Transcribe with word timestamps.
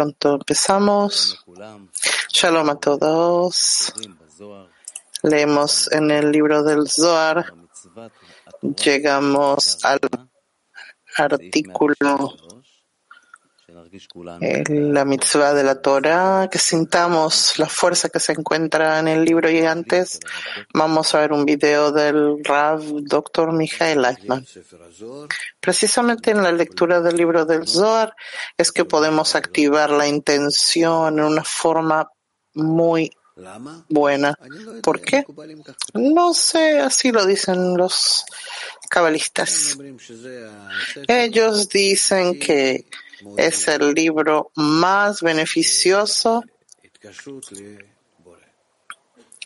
pronto 0.00 0.36
empezamos. 0.36 1.44
Shalom 2.32 2.70
a 2.70 2.76
todos. 2.76 3.92
Leemos 5.22 5.92
en 5.92 6.10
el 6.10 6.32
libro 6.32 6.62
del 6.62 6.88
Zohar. 6.88 7.52
Llegamos 8.62 9.84
al 9.84 10.00
artículo 11.18 12.34
la 14.68 15.04
mitzvah 15.04 15.54
de 15.54 15.62
la 15.62 15.80
Torah, 15.80 16.48
que 16.50 16.58
sintamos 16.58 17.58
la 17.58 17.68
fuerza 17.68 18.08
que 18.08 18.20
se 18.20 18.32
encuentra 18.32 18.98
en 18.98 19.08
el 19.08 19.24
libro 19.24 19.50
y 19.50 19.60
antes 19.60 20.20
vamos 20.74 21.14
a 21.14 21.20
ver 21.20 21.32
un 21.32 21.44
video 21.44 21.92
del 21.92 22.42
Rav 22.44 22.82
Dr. 23.02 23.52
Michael 23.52 24.02
Leitman. 24.02 24.46
Precisamente 25.60 26.30
en 26.30 26.42
la 26.42 26.52
lectura 26.52 27.00
del 27.00 27.16
libro 27.16 27.44
del 27.44 27.66
Zohar 27.66 28.14
es 28.56 28.72
que 28.72 28.84
podemos 28.84 29.34
activar 29.34 29.90
la 29.90 30.06
intención 30.06 31.18
en 31.18 31.24
una 31.24 31.44
forma 31.44 32.10
muy 32.54 33.10
buena. 33.88 34.34
¿Por 34.82 35.00
qué? 35.00 35.24
No 35.94 36.34
sé, 36.34 36.78
así 36.78 37.12
lo 37.12 37.24
dicen 37.26 37.76
los 37.76 38.24
cabalistas. 38.88 39.78
Ellos 41.06 41.68
dicen 41.68 42.38
que 42.38 42.86
es 43.36 43.68
el 43.68 43.94
libro 43.94 44.50
más 44.54 45.20
beneficioso. 45.22 46.42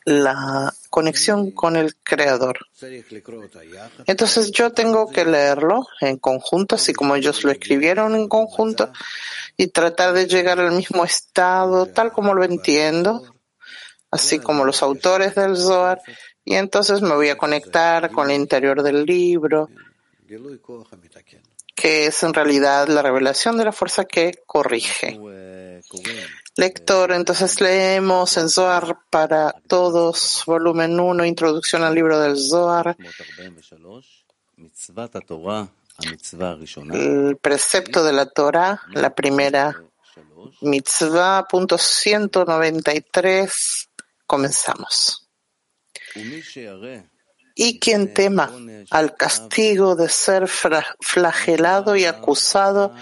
La 0.07 0.75
conexión 0.91 1.51
con 1.51 1.77
el 1.77 1.97
Creador. 1.97 2.59
Entonces 4.07 4.51
yo 4.53 4.73
tengo 4.73 5.11
que 5.11 5.25
leerlo 5.25 5.87
en 6.01 6.19
conjunto, 6.19 6.75
así 6.75 6.93
como 6.93 7.17
ellos 7.17 7.43
lo 7.43 7.51
escribieron 7.51 8.15
en 8.15 8.29
conjunto, 8.29 8.93
y 9.57 9.69
tratar 9.69 10.13
de 10.13 10.27
llegar 10.27 10.61
al 10.61 10.73
mismo 10.73 11.05
estado, 11.05 11.87
tal 11.87 12.13
como 12.13 12.35
lo 12.35 12.45
entiendo, 12.45 13.25
así 14.11 14.39
como 14.39 14.65
los 14.65 14.83
autores 14.83 15.35
del 15.35 15.57
Zohar, 15.57 16.03
y 16.45 16.57
entonces 16.57 17.01
me 17.01 17.15
voy 17.15 17.31
a 17.31 17.39
conectar 17.39 18.11
con 18.11 18.31
el 18.31 18.37
interior 18.37 18.83
del 18.83 19.07
libro 19.07 19.71
que 21.75 22.07
es 22.07 22.23
en 22.23 22.33
realidad 22.33 22.89
la 22.89 23.03
revelación 23.03 23.57
de 23.57 23.65
la 23.65 23.73
fuerza 23.73 24.05
que 24.05 24.43
corrige. 24.47 25.19
Lector, 26.57 27.13
entonces 27.13 27.61
leemos 27.61 28.37
en 28.37 28.49
Zohar 28.49 28.99
para 29.11 29.53
todos, 29.67 30.45
volumen 30.47 31.01
1, 31.01 31.25
introducción 31.25 31.83
al 31.83 31.95
libro 31.95 32.21
del 32.21 32.39
Zohar. 32.39 32.97
El 36.95 37.37
precepto 37.37 38.05
de 38.05 38.13
la 38.13 38.27
Torah, 38.27 38.81
la 38.93 39.15
primera 39.15 39.83
mitzvah, 40.61 41.47
punto 41.49 41.77
193. 41.77 43.89
Comenzamos 44.27 45.29
y 47.55 47.79
quien 47.79 48.13
tema 48.13 48.53
al 48.91 49.15
castigo 49.15 49.95
de 49.97 50.09
ser 50.09 50.49
flagelado 50.49 51.97
y 51.97 52.05
acusado, 52.05 52.95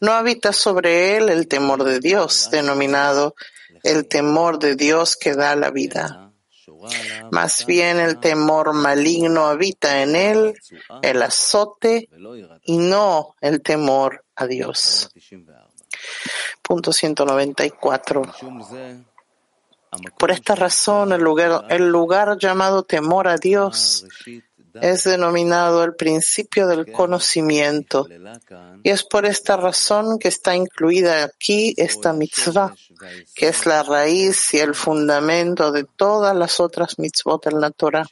no 0.00 0.12
habita 0.12 0.52
sobre 0.52 1.16
él 1.16 1.28
el 1.28 1.46
temor 1.48 1.84
de 1.84 2.00
Dios, 2.00 2.48
denominado 2.50 3.34
el 3.82 4.06
temor 4.06 4.58
de 4.58 4.76
Dios 4.76 5.16
que 5.16 5.34
da 5.34 5.56
la 5.56 5.70
vida. 5.70 6.32
Más 7.30 7.64
bien 7.64 8.00
el 8.00 8.18
temor 8.18 8.72
maligno 8.72 9.46
habita 9.46 10.02
en 10.02 10.16
él, 10.16 10.54
el 11.02 11.22
azote, 11.22 12.08
y 12.64 12.78
no 12.78 13.36
el 13.40 13.62
temor 13.62 14.24
a 14.34 14.46
Dios. 14.46 15.10
Punto 16.60 16.92
194. 16.92 18.22
Por 20.18 20.30
esta 20.30 20.54
razón, 20.54 21.12
el 21.12 21.20
lugar, 21.20 21.66
el 21.68 21.88
lugar 21.88 22.38
llamado 22.38 22.82
temor 22.82 23.28
a 23.28 23.36
Dios 23.36 24.06
es 24.80 25.04
denominado 25.04 25.84
el 25.84 25.94
principio 25.94 26.66
del 26.66 26.90
conocimiento. 26.90 28.08
Y 28.82 28.90
es 28.90 29.04
por 29.04 29.26
esta 29.26 29.56
razón 29.56 30.18
que 30.18 30.28
está 30.28 30.56
incluida 30.56 31.24
aquí 31.24 31.74
esta 31.76 32.12
mitzvah, 32.12 32.74
que 33.34 33.48
es 33.48 33.66
la 33.66 33.82
raíz 33.82 34.54
y 34.54 34.60
el 34.60 34.74
fundamento 34.74 35.72
de 35.72 35.84
todas 35.84 36.34
las 36.34 36.58
otras 36.60 36.98
mitzvot 36.98 37.46
en 37.48 37.60
la 37.60 37.70
Torah. 37.70 38.06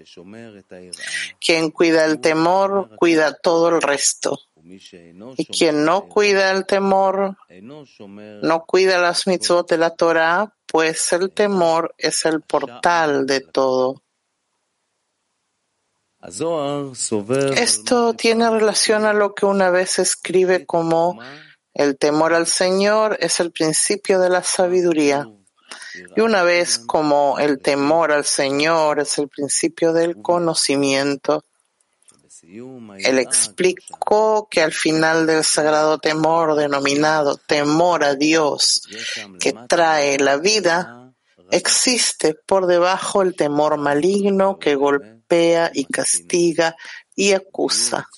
Quien 1.41 1.70
cuida 1.70 2.04
el 2.04 2.20
temor, 2.20 2.91
cuida 2.97 3.34
todo 3.34 3.70
el 3.70 3.80
resto. 3.80 4.38
Y 5.36 5.47
quien 5.47 5.84
no 5.84 6.08
cuida 6.08 6.53
el 6.53 6.66
temor, 6.66 7.36
no 8.42 8.64
cuida 8.66 8.98
las 8.98 9.26
mitzvot 9.26 9.69
de 9.69 9.78
la 9.78 9.91
Torah, 9.97 10.54
pues 10.66 11.12
el 11.12 11.32
temor 11.32 11.94
es 11.98 12.25
el 12.25 12.42
portal 12.42 13.26
de 13.26 13.41
todo. 13.41 14.03
Esto 17.56 18.14
tiene 18.14 18.50
relación 18.50 19.04
a 19.06 19.12
lo 19.12 19.34
que 19.34 19.47
una 19.47 19.70
vez 19.70 19.98
escribe 19.98 20.66
como 20.66 21.19
el 21.72 21.97
temor 21.97 22.34
al 22.34 22.47
Señor 22.47 23.16
es 23.20 23.41
el 23.41 23.53
principio 23.53 24.20
de 24.20 24.28
la 24.28 24.42
sabiduría. 24.42 25.26
Y 26.16 26.20
una 26.20 26.42
vez 26.42 26.78
como 26.78 27.38
el 27.38 27.60
temor 27.60 28.12
al 28.12 28.25
Señor 28.25 29.00
es 29.00 29.19
el 29.19 29.28
principio 29.28 29.92
del 29.92 30.20
conocimiento. 30.20 31.44
Él 32.98 33.18
explicó 33.18 34.48
que 34.50 34.60
al 34.60 34.72
final 34.72 35.26
del 35.26 35.44
sagrado 35.44 35.98
temor 35.98 36.56
denominado 36.56 37.36
temor 37.36 38.02
a 38.02 38.14
Dios, 38.14 38.82
que 39.38 39.54
trae 39.68 40.18
la 40.18 40.36
vida, 40.36 41.12
existe 41.52 42.34
por 42.34 42.66
debajo 42.66 43.22
el 43.22 43.36
temor 43.36 43.76
maligno 43.76 44.58
que 44.58 44.74
golpea 44.74 45.70
y 45.72 45.84
castiga 45.84 46.76
y 47.14 47.32
acusa. 47.32 48.08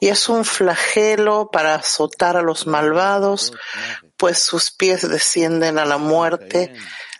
Y 0.00 0.08
es 0.08 0.28
un 0.28 0.44
flagelo 0.44 1.50
para 1.52 1.76
azotar 1.76 2.36
a 2.36 2.42
los 2.42 2.66
malvados, 2.66 3.52
pues 4.16 4.40
sus 4.40 4.72
pies 4.72 5.08
descienden 5.08 5.78
a 5.78 5.84
la 5.84 5.98
muerte 5.98 6.74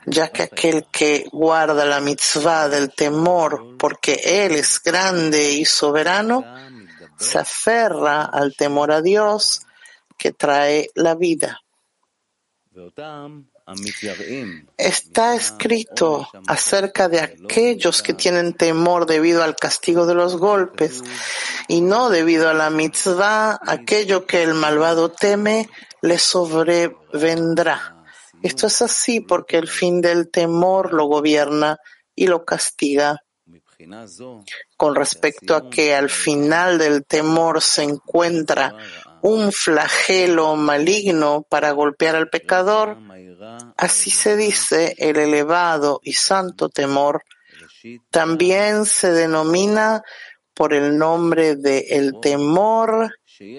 ya 0.07 0.29
que 0.29 0.43
aquel 0.45 0.87
que 0.91 1.27
guarda 1.33 1.85
la 1.85 2.01
mitzvah 2.01 2.69
del 2.69 2.93
temor, 2.95 3.77
porque 3.79 4.21
Él 4.25 4.53
es 4.53 4.83
grande 4.83 5.53
y 5.53 5.65
soberano, 5.65 6.45
se 7.19 7.39
aferra 7.39 8.25
al 8.25 8.55
temor 8.55 8.93
a 8.93 9.01
Dios 9.01 9.63
que 10.19 10.33
trae 10.33 10.91
la 10.95 11.15
vida. 11.15 11.61
Está 14.77 15.35
escrito 15.35 16.29
acerca 16.47 17.09
de 17.09 17.21
aquellos 17.21 18.03
que 18.03 18.13
tienen 18.13 18.53
temor 18.53 19.07
debido 19.07 19.43
al 19.43 19.57
castigo 19.57 20.05
de 20.05 20.15
los 20.15 20.37
golpes 20.37 21.03
y 21.69 21.81
no 21.81 22.11
debido 22.11 22.51
a 22.51 22.55
la 22.55 22.69
mitzvah, 22.69 23.59
aquello 23.67 24.27
que 24.27 24.43
el 24.43 24.53
malvado 24.55 25.11
teme 25.11 25.71
le 26.03 26.19
sobrevendrá. 26.19 27.94
Esto 28.45 28.67
es 28.67 28.83
así 28.83 29.21
porque 29.21 29.57
el 29.57 29.69
fin 29.69 30.03
del 30.03 30.31
temor 30.31 30.93
lo 30.93 31.07
gobierna 31.07 31.79
y 32.15 32.27
lo 32.27 32.45
castiga. 32.45 33.17
Con 34.77 34.95
respecto 34.95 35.57
a 35.57 35.71
que 35.71 35.95
al 35.95 36.11
final 36.11 36.77
del 36.77 37.07
temor 37.07 37.63
se 37.63 37.85
encuentra 37.85 38.77
un 39.23 39.51
flagelo 39.51 40.57
maligno 40.57 41.47
para 41.49 41.71
golpear 41.71 42.17
al 42.17 42.29
pecador, 42.29 42.99
así 43.79 44.11
se 44.11 44.37
dice 44.37 44.95
el 44.99 45.17
elevado 45.17 46.01
y 46.03 46.13
santo 46.13 46.69
temor, 46.69 47.23
también 48.11 48.85
se 48.85 49.11
denomina 49.11 50.03
por 50.53 50.75
el 50.75 50.99
nombre 50.99 51.57
de 51.57 51.79
el 51.93 52.21
temor 52.21 53.11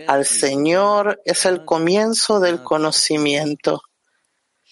al 0.05 0.25
Señor, 0.25 1.19
es 1.25 1.47
el 1.47 1.65
comienzo 1.65 2.39
del 2.39 2.61
conocimiento. 2.61 3.81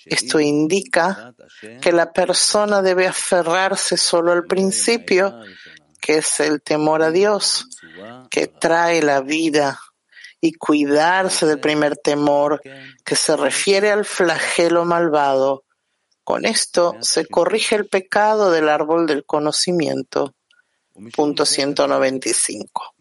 Esto 0.05 0.39
indica 0.39 1.33
que 1.81 1.91
la 1.91 2.11
persona 2.11 2.81
debe 2.81 3.07
aferrarse 3.07 3.97
solo 3.97 4.31
al 4.31 4.45
principio, 4.45 5.39
que 6.01 6.17
es 6.17 6.39
el 6.39 6.61
temor 6.61 7.01
a 7.03 7.11
Dios, 7.11 7.67
que 8.29 8.47
trae 8.47 9.01
la 9.01 9.21
vida, 9.21 9.79
y 10.43 10.51
cuidarse 10.51 11.45
del 11.45 11.61
primer 11.61 11.95
temor, 11.95 12.61
que 13.05 13.15
se 13.15 13.37
refiere 13.37 13.91
al 13.91 14.03
flagelo 14.03 14.83
malvado. 14.83 15.63
Con 16.25 16.45
esto 16.45 16.97
se 16.99 17.25
corrige 17.27 17.75
el 17.75 17.87
pecado 17.87 18.51
del 18.51 18.67
árbol 18.67 19.07
del 19.07 19.25
conocimiento. 19.25 20.35
Punto 21.15 21.45
195. 21.45 22.95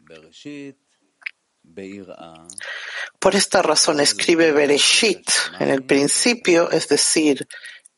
Por 3.19 3.35
esta 3.35 3.63
razón 3.63 4.01
escribe 4.01 4.53
Bereshit 4.53 5.29
en 5.61 5.69
el 5.69 5.85
principio, 5.85 6.71
es 6.71 6.89
decir, 6.89 7.47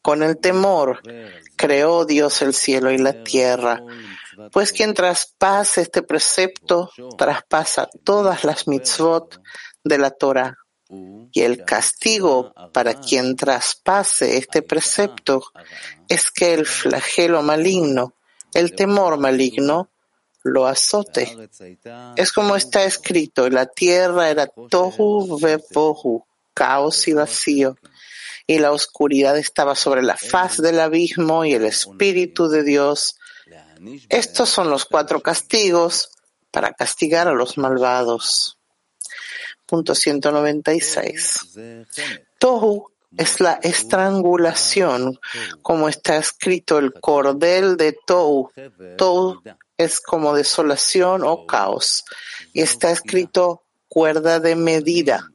con 0.02 0.22
el 0.22 0.36
temor 0.36 1.00
creó 1.56 2.04
Dios 2.04 2.42
el 2.42 2.52
cielo 2.52 2.90
y 2.90 2.98
la 2.98 3.24
tierra. 3.24 3.82
Pues 4.52 4.72
quien 4.72 4.92
traspase 4.92 5.80
este 5.80 6.02
precepto 6.02 6.90
traspasa 7.16 7.88
todas 8.04 8.44
las 8.44 8.68
mitzvot 8.68 9.40
de 9.82 9.96
la 9.98 10.10
Torah. 10.10 10.58
Y 11.32 11.40
el 11.40 11.64
castigo 11.64 12.52
para 12.74 13.00
quien 13.00 13.34
traspase 13.34 14.36
este 14.36 14.60
precepto 14.60 15.42
es 16.06 16.30
que 16.30 16.52
el 16.52 16.66
flagelo 16.66 17.42
maligno, 17.42 18.14
el 18.52 18.74
temor 18.74 19.18
maligno, 19.18 19.88
lo 20.44 20.66
azote. 20.66 21.36
Es 22.16 22.32
como 22.32 22.54
está 22.54 22.84
escrito, 22.84 23.48
la 23.50 23.66
tierra 23.66 24.30
era 24.30 24.46
tohu 24.46 25.40
vepohu, 25.40 26.24
caos 26.52 27.08
y 27.08 27.14
vacío, 27.14 27.76
y 28.46 28.58
la 28.58 28.70
oscuridad 28.70 29.36
estaba 29.38 29.74
sobre 29.74 30.02
la 30.02 30.16
faz 30.16 30.58
del 30.58 30.78
abismo 30.78 31.44
y 31.44 31.54
el 31.54 31.64
Espíritu 31.64 32.48
de 32.48 32.62
Dios. 32.62 33.16
Estos 34.08 34.50
son 34.50 34.70
los 34.70 34.84
cuatro 34.84 35.20
castigos 35.20 36.10
para 36.50 36.72
castigar 36.72 37.26
a 37.26 37.32
los 37.32 37.58
malvados. 37.58 38.58
Punto 39.66 39.94
196. 39.94 41.58
Tohu 42.38 42.90
es 43.16 43.40
la 43.40 43.54
estrangulación, 43.62 45.18
como 45.62 45.88
está 45.88 46.16
escrito 46.16 46.78
el 46.78 46.92
cordel 46.92 47.76
de 47.76 47.96
Tohu. 48.06 48.50
Tohu 48.98 49.40
es 49.76 50.00
como 50.00 50.34
desolación 50.34 51.22
o 51.24 51.46
caos. 51.46 52.04
Y 52.52 52.62
está 52.62 52.90
escrito 52.90 53.64
cuerda 53.88 54.40
de 54.40 54.56
medida. 54.56 55.30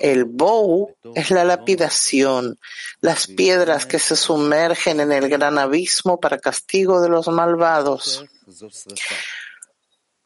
El 0.00 0.24
bow 0.24 0.94
es 1.14 1.30
la 1.30 1.44
lapidación, 1.44 2.58
las 3.00 3.26
piedras 3.26 3.86
que 3.86 3.98
se 3.98 4.16
sumergen 4.16 5.00
en 5.00 5.12
el 5.12 5.28
gran 5.28 5.58
abismo 5.58 6.18
para 6.18 6.38
castigo 6.38 7.00
de 7.00 7.08
los 7.08 7.28
malvados. 7.28 8.24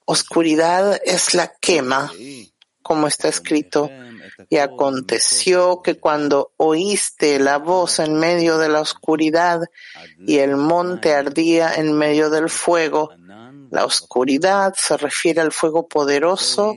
Oscuridad 0.07 0.99
es 1.05 1.35
la 1.35 1.53
quema, 1.61 2.11
como 2.83 3.09
está 3.09 3.29
escrito. 3.29 3.91
Y 4.49 4.57
aconteció 4.57 5.83
que 5.83 5.99
cuando 5.99 6.53
oíste 6.57 7.39
la 7.39 7.59
voz 7.59 7.99
en 7.99 8.15
medio 8.15 8.59
de 8.59 8.69
la 8.69 8.81
oscuridad 8.81 9.61
y 10.27 10.39
el 10.39 10.57
monte 10.57 11.15
ardía 11.15 11.75
en 11.75 11.93
medio 11.93 12.31
del 12.31 12.49
fuego, 12.49 13.11
la 13.71 13.85
oscuridad 13.85 14.75
se 14.77 14.97
refiere 14.97 15.41
al 15.41 15.53
fuego 15.53 15.87
poderoso 15.89 16.77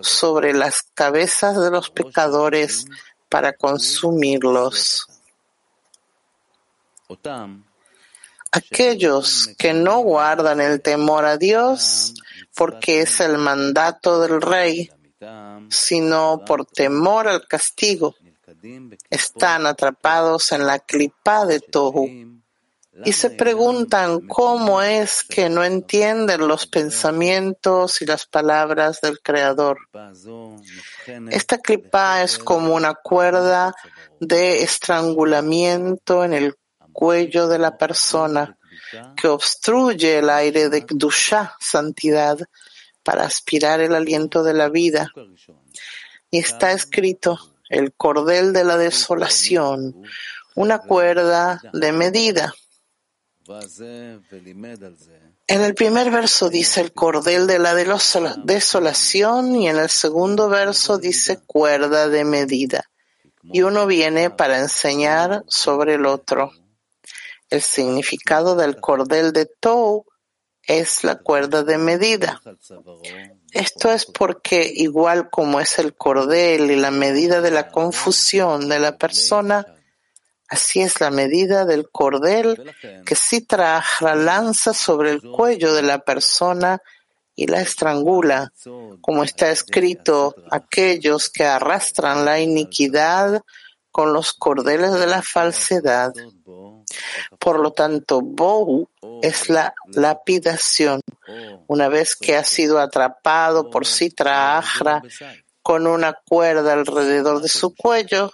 sobre 0.00 0.52
las 0.52 0.82
cabezas 0.94 1.60
de 1.60 1.70
los 1.70 1.90
pecadores 1.90 2.86
para 3.28 3.52
consumirlos. 3.52 5.06
Aquellos 8.50 9.50
que 9.58 9.74
no 9.74 10.00
guardan 10.00 10.60
el 10.60 10.80
temor 10.80 11.24
a 11.24 11.36
Dios, 11.36 12.14
porque 12.54 13.02
es 13.02 13.20
el 13.20 13.38
mandato 13.38 14.20
del 14.20 14.40
Rey, 14.40 14.90
sino 15.68 16.42
por 16.46 16.66
temor 16.66 17.28
al 17.28 17.46
castigo, 17.46 18.14
están 19.10 19.66
atrapados 19.66 20.52
en 20.52 20.66
la 20.66 20.78
clipa 20.78 21.44
de 21.46 21.60
Tohu 21.60 22.35
y 23.04 23.12
se 23.12 23.30
preguntan 23.30 24.26
cómo 24.26 24.80
es 24.82 25.22
que 25.22 25.48
no 25.48 25.64
entienden 25.64 26.46
los 26.46 26.66
pensamientos 26.66 28.00
y 28.02 28.06
las 28.06 28.26
palabras 28.26 29.00
del 29.00 29.20
Creador. 29.20 29.78
Esta 31.30 31.58
clipa 31.58 32.22
es 32.22 32.38
como 32.38 32.74
una 32.74 32.94
cuerda 32.94 33.74
de 34.20 34.62
estrangulamiento 34.62 36.24
en 36.24 36.32
el 36.32 36.54
cuello 36.92 37.48
de 37.48 37.58
la 37.58 37.76
persona 37.76 38.56
que 39.16 39.28
obstruye 39.28 40.18
el 40.18 40.30
aire 40.30 40.68
de 40.68 40.84
Kdusha, 40.84 41.56
santidad, 41.60 42.38
para 43.02 43.24
aspirar 43.24 43.80
el 43.80 43.94
aliento 43.94 44.42
de 44.42 44.54
la 44.54 44.68
vida. 44.68 45.12
Y 46.30 46.38
está 46.38 46.72
escrito, 46.72 47.38
el 47.68 47.92
cordel 47.92 48.52
de 48.52 48.64
la 48.64 48.76
desolación, 48.76 50.02
una 50.54 50.78
cuerda 50.78 51.60
de 51.72 51.92
medida. 51.92 52.54
En 55.46 55.62
el 55.62 55.74
primer 55.74 56.10
verso 56.10 56.48
dice 56.48 56.80
el 56.80 56.92
cordel 56.92 57.46
de 57.46 57.58
la 57.58 57.74
desolación 57.74 59.56
y 59.56 59.68
en 59.68 59.76
el 59.76 59.88
segundo 59.88 60.48
verso 60.48 60.98
dice 60.98 61.40
cuerda 61.46 62.08
de 62.08 62.24
medida. 62.24 62.90
Y 63.42 63.62
uno 63.62 63.86
viene 63.86 64.30
para 64.30 64.58
enseñar 64.58 65.44
sobre 65.46 65.94
el 65.94 66.06
otro. 66.06 66.50
El 67.48 67.62
significado 67.62 68.56
del 68.56 68.80
cordel 68.80 69.32
de 69.32 69.46
Tou 69.46 70.04
es 70.66 71.04
la 71.04 71.16
cuerda 71.16 71.62
de 71.62 71.78
medida. 71.78 72.42
Esto 73.52 73.92
es 73.92 74.06
porque 74.06 74.70
igual 74.74 75.30
como 75.30 75.60
es 75.60 75.78
el 75.78 75.94
cordel 75.94 76.70
y 76.70 76.76
la 76.76 76.90
medida 76.90 77.40
de 77.40 77.52
la 77.52 77.68
confusión 77.68 78.68
de 78.68 78.80
la 78.80 78.98
persona, 78.98 79.75
Así 80.48 80.80
es 80.80 81.00
la 81.00 81.10
medida 81.10 81.64
del 81.64 81.90
cordel 81.90 82.74
que 83.04 83.14
Sitra 83.14 83.82
la 84.00 84.14
lanza 84.14 84.72
sobre 84.72 85.10
el 85.10 85.22
cuello 85.22 85.74
de 85.74 85.82
la 85.82 85.98
persona 85.98 86.80
y 87.34 87.46
la 87.46 87.60
estrangula, 87.60 88.52
como 89.00 89.24
está 89.24 89.50
escrito, 89.50 90.34
aquellos 90.50 91.28
que 91.28 91.44
arrastran 91.44 92.24
la 92.24 92.40
iniquidad 92.40 93.42
con 93.90 94.12
los 94.12 94.32
cordeles 94.32 94.92
de 94.92 95.06
la 95.06 95.22
falsedad. 95.22 96.12
Por 97.38 97.60
lo 97.60 97.72
tanto, 97.72 98.20
Bou 98.22 98.88
es 99.22 99.48
la 99.48 99.74
lapidación. 99.92 101.00
Una 101.66 101.88
vez 101.88 102.14
que 102.14 102.36
ha 102.36 102.44
sido 102.44 102.78
atrapado 102.78 103.70
por 103.70 103.86
Sitra 103.86 104.58
Ahra 104.58 105.02
con 105.62 105.86
una 105.86 106.12
cuerda 106.12 106.72
alrededor 106.72 107.42
de 107.42 107.48
su 107.48 107.74
cuello, 107.74 108.30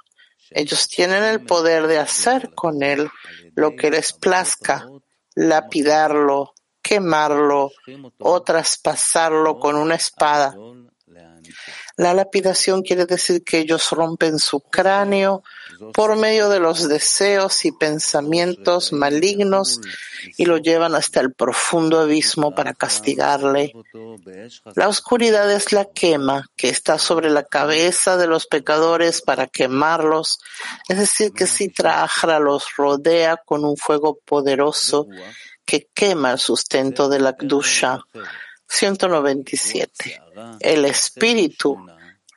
ellos 0.55 0.89
tienen 0.89 1.25
el 1.25 1.45
poder 1.45 1.87
de 1.87 1.99
hacer 1.99 2.55
con 2.55 2.83
él 2.83 3.11
lo 3.55 3.77
que 3.77 3.91
les 3.91 4.13
plazca, 4.13 4.87
lapidarlo, 5.35 6.55
quemarlo 6.83 7.71
o 8.19 8.43
traspasarlo 8.43 9.59
con 9.59 9.77
una 9.77 9.95
espada. 9.95 10.55
La 12.03 12.15
lapidación 12.15 12.83
quiere 12.83 13.07
decir 13.07 13.45
que 13.45 13.61
ellos 13.61 13.91
rompen 13.91 14.41
su 14.41 14.59
cráneo 14.59 15.45
por 15.95 16.17
medio 16.17 16.49
de 16.49 16.59
los 16.59 16.89
deseos 16.89 17.65
y 17.65 17.71
pensamientos 17.71 18.93
malignos 18.93 19.81
y 20.37 20.47
lo 20.47 20.59
llevan 20.59 20.97
hasta 20.97 21.21
el 21.21 21.33
profundo 21.33 22.01
abismo 22.01 22.57
para 22.57 22.75
castigarle. 22.75 23.73
La 24.75 24.89
oscuridad 24.89 25.49
es 25.53 25.73
la 25.73 25.85
quema 25.85 26.51
que 26.57 26.71
está 26.71 26.99
sobre 26.99 27.31
la 27.31 27.45
cabeza 27.45 28.17
de 28.17 28.27
los 28.27 28.49
pecadores 28.49 29.23
para 29.23 29.47
quemarlos, 29.47 30.41
es 30.89 30.99
decir, 30.99 31.33
que 31.33 31.47
si 31.47 31.73
Ahra 31.85 32.41
los 32.41 32.75
rodea 32.77 33.37
con 33.37 33.65
un 33.65 33.77
fuego 33.77 34.19
poderoso 34.25 35.07
que 35.65 35.89
quema 35.95 36.33
el 36.33 36.39
sustento 36.41 37.09
de 37.09 37.21
la 37.21 37.37
Kdusha. 37.37 38.01
197. 38.73 40.23
El 40.61 40.87
espíritu 40.87 41.77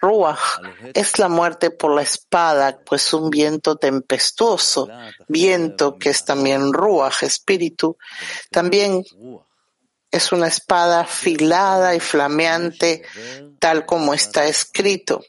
Ruach 0.01 0.59
es 0.93 1.17
la 1.17 1.29
muerte 1.29 1.71
por 1.71 1.95
la 1.95 2.01
espada, 2.01 2.77
pues 2.85 3.13
un 3.13 3.29
viento 3.29 3.77
tempestuoso, 3.77 4.89
viento 5.29 5.97
que 5.97 6.09
es 6.09 6.25
también 6.25 6.73
Ruach, 6.73 7.23
espíritu, 7.23 7.97
también 8.51 9.03
es 10.11 10.31
una 10.33 10.47
espada 10.47 11.01
afilada 11.01 11.95
y 11.95 12.01
flameante, 12.01 13.03
tal 13.59 13.85
como 13.85 14.13
está 14.13 14.45
escrito, 14.45 15.23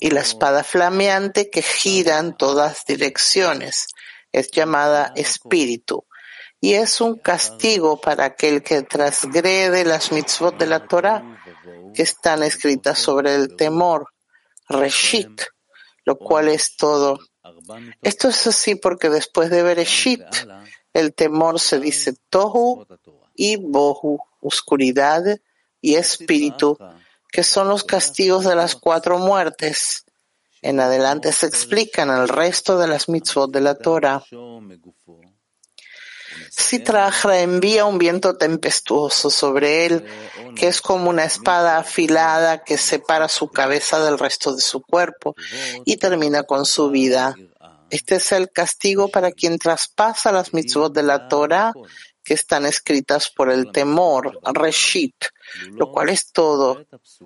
y 0.00 0.10
la 0.10 0.20
espada 0.20 0.64
flameante 0.64 1.48
que 1.48 1.62
gira 1.62 2.18
en 2.18 2.36
todas 2.36 2.84
direcciones 2.84 3.86
es 4.32 4.50
llamada 4.50 5.12
espíritu 5.14 6.07
y 6.60 6.74
es 6.74 7.00
un 7.00 7.16
castigo 7.16 8.00
para 8.00 8.24
aquel 8.24 8.62
que 8.62 8.82
transgrede 8.82 9.84
las 9.84 10.10
mitzvot 10.10 10.58
de 10.58 10.66
la 10.66 10.86
Torah 10.86 11.40
que 11.94 12.02
están 12.02 12.42
escritas 12.42 12.98
sobre 12.98 13.34
el 13.34 13.54
temor, 13.56 14.08
Reshit, 14.68 15.42
lo 16.04 16.18
cual 16.18 16.48
es 16.48 16.76
todo. 16.76 17.18
Esto 18.02 18.28
es 18.28 18.46
así 18.46 18.74
porque 18.74 19.08
después 19.08 19.50
de 19.50 19.62
Bereshit, 19.62 20.24
el 20.92 21.14
temor 21.14 21.60
se 21.60 21.78
dice 21.78 22.14
Tohu 22.28 22.86
y 23.34 23.56
Bohu, 23.56 24.20
oscuridad 24.40 25.22
y 25.80 25.94
espíritu, 25.94 26.76
que 27.30 27.44
son 27.44 27.68
los 27.68 27.84
castigos 27.84 28.44
de 28.44 28.56
las 28.56 28.74
cuatro 28.74 29.18
muertes. 29.18 30.04
En 30.60 30.80
adelante 30.80 31.30
se 31.32 31.46
explican 31.46 32.10
el 32.10 32.28
resto 32.28 32.78
de 32.78 32.88
las 32.88 33.08
mitzvot 33.08 33.50
de 33.50 33.60
la 33.60 33.76
Torah. 33.76 34.24
Sitrahra 36.50 37.40
envía 37.40 37.84
un 37.84 37.98
viento 37.98 38.36
tempestuoso 38.36 39.30
sobre 39.30 39.86
él, 39.86 40.04
que 40.56 40.68
es 40.68 40.80
como 40.80 41.10
una 41.10 41.24
espada 41.24 41.78
afilada 41.78 42.64
que 42.64 42.78
separa 42.78 43.28
su 43.28 43.48
cabeza 43.48 44.02
del 44.04 44.18
resto 44.18 44.54
de 44.54 44.62
su 44.62 44.82
cuerpo 44.82 45.34
y 45.84 45.96
termina 45.96 46.42
con 46.42 46.64
su 46.66 46.90
vida. 46.90 47.34
Este 47.90 48.16
es 48.16 48.32
el 48.32 48.50
castigo 48.50 49.08
para 49.08 49.32
quien 49.32 49.58
traspasa 49.58 50.32
las 50.32 50.52
mitzvot 50.52 50.92
de 50.92 51.02
la 51.02 51.28
Torah, 51.28 51.72
que 52.22 52.34
están 52.34 52.66
escritas 52.66 53.30
por 53.30 53.50
el 53.50 53.72
temor, 53.72 54.38
Reshit, 54.52 55.14
lo 55.70 55.90
cual 55.90 56.10
es 56.10 56.30
todo, 56.30 56.84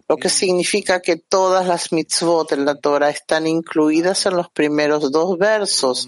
lo 0.09 0.17
que 0.17 0.29
significa 0.29 1.02
que 1.02 1.17
todas 1.17 1.67
las 1.67 1.91
mitzvot 1.91 2.52
en 2.52 2.64
la 2.64 2.76
Torah 2.76 3.11
están 3.11 3.49
incluidas 3.49 4.26
en 4.26 4.37
los 4.37 4.49
primeros 4.50 5.11
dos 5.11 5.37
versos, 5.38 6.07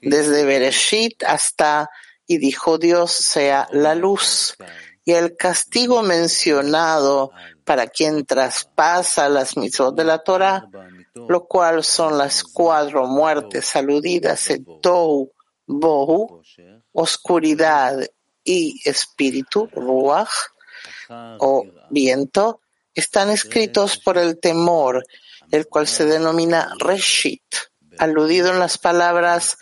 desde 0.00 0.46
Bereshit 0.46 1.22
hasta 1.24 1.90
y 2.30 2.38
dijo 2.38 2.78
Dios 2.78 3.10
sea 3.10 3.66
la 3.72 3.96
luz. 3.96 4.56
Y 5.04 5.14
el 5.14 5.36
castigo 5.36 6.04
mencionado 6.04 7.32
para 7.64 7.88
quien 7.88 8.24
traspasa 8.24 9.28
las 9.28 9.56
mitzvot 9.56 9.96
de 9.96 10.04
la 10.04 10.18
Torah, 10.22 10.68
lo 11.12 11.46
cual 11.46 11.82
son 11.82 12.16
las 12.16 12.44
cuatro 12.44 13.08
muertes 13.08 13.74
aludidas 13.74 14.48
en 14.50 14.64
Tou, 14.80 15.32
Bohu, 15.66 16.40
oscuridad 16.92 17.98
y 18.44 18.80
espíritu, 18.88 19.68
Ruach, 19.72 20.30
o 21.08 21.66
viento, 21.90 22.60
están 22.94 23.30
escritos 23.30 23.98
por 23.98 24.18
el 24.18 24.38
temor, 24.38 25.04
el 25.50 25.66
cual 25.66 25.88
se 25.88 26.04
denomina 26.04 26.74
Reshit, 26.78 27.42
aludido 27.98 28.52
en 28.52 28.60
las 28.60 28.78
palabras 28.78 29.58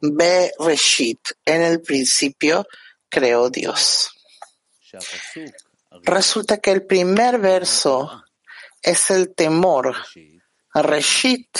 Be 0.00 0.52
Reshit, 0.58 1.20
en 1.44 1.62
el 1.62 1.80
principio 1.82 2.66
creó 3.08 3.50
Dios. 3.50 4.10
Resulta 6.02 6.58
que 6.58 6.70
el 6.70 6.86
primer 6.86 7.38
verso 7.38 8.24
es 8.82 9.10
el 9.10 9.34
temor, 9.34 9.94
Reshit, 10.72 11.58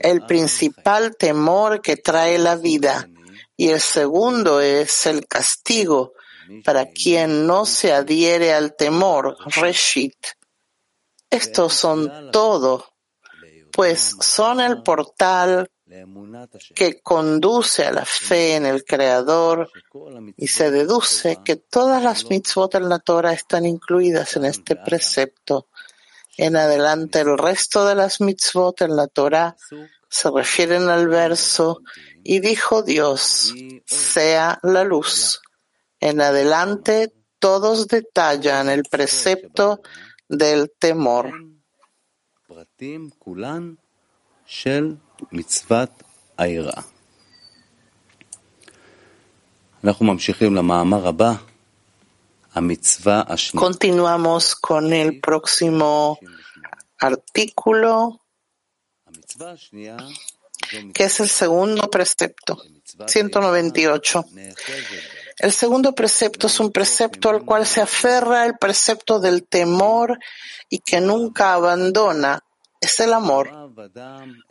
el 0.00 0.26
principal 0.26 1.16
temor 1.16 1.80
que 1.80 1.96
trae 1.96 2.38
la 2.38 2.56
vida, 2.56 3.08
y 3.56 3.70
el 3.70 3.80
segundo 3.80 4.60
es 4.60 5.06
el 5.06 5.26
castigo 5.26 6.12
para 6.64 6.90
quien 6.90 7.46
no 7.46 7.64
se 7.64 7.92
adhiere 7.92 8.52
al 8.52 8.74
temor, 8.76 9.36
Reshit. 9.46 10.16
Estos 11.30 11.74
son 11.74 12.30
todo, 12.30 12.92
pues 13.72 14.16
son 14.20 14.60
el 14.60 14.82
portal 14.82 15.70
que 16.74 17.00
conduce 17.02 17.84
a 17.84 17.92
la 17.92 18.04
fe 18.04 18.56
en 18.56 18.66
el 18.66 18.84
Creador 18.84 19.70
y 20.36 20.46
se 20.46 20.70
deduce 20.70 21.40
que 21.44 21.56
todas 21.56 22.02
las 22.02 22.30
mitzvot 22.30 22.74
en 22.76 22.88
la 22.88 22.98
Torah 22.98 23.32
están 23.32 23.66
incluidas 23.66 24.36
en 24.36 24.46
este 24.46 24.76
precepto. 24.76 25.68
En 26.36 26.56
adelante 26.56 27.20
el 27.20 27.36
resto 27.36 27.86
de 27.86 27.94
las 27.94 28.20
mitzvot 28.20 28.80
en 28.80 28.96
la 28.96 29.08
Torah 29.08 29.56
se 30.08 30.30
refieren 30.30 30.88
al 30.88 31.08
verso 31.08 31.82
y 32.22 32.40
dijo 32.40 32.82
Dios, 32.82 33.52
sea 33.84 34.58
la 34.62 34.84
luz. 34.84 35.42
En 36.00 36.20
adelante 36.20 37.12
todos 37.38 37.88
detallan 37.88 38.70
el 38.70 38.84
precepto 38.84 39.82
del 40.28 40.72
temor. 40.78 41.30
Continuamos 53.58 54.54
con 54.54 54.92
el 54.92 55.20
próximo 55.20 56.18
artículo, 56.98 58.20
que 60.94 61.04
es 61.04 61.20
el 61.20 61.28
segundo 61.28 61.90
precepto, 61.90 62.62
198. 63.06 64.24
El 65.38 65.52
segundo 65.52 65.94
precepto 65.94 66.46
es 66.46 66.60
un 66.60 66.70
precepto 66.70 67.30
al 67.30 67.44
cual 67.44 67.66
se 67.66 67.80
aferra 67.80 68.46
el 68.46 68.56
precepto 68.56 69.18
del 69.18 69.46
temor 69.46 70.18
y 70.70 70.78
que 70.78 71.00
nunca 71.00 71.54
abandona. 71.54 72.42
Es 72.84 73.00
el 73.00 73.14
amor. 73.14 73.50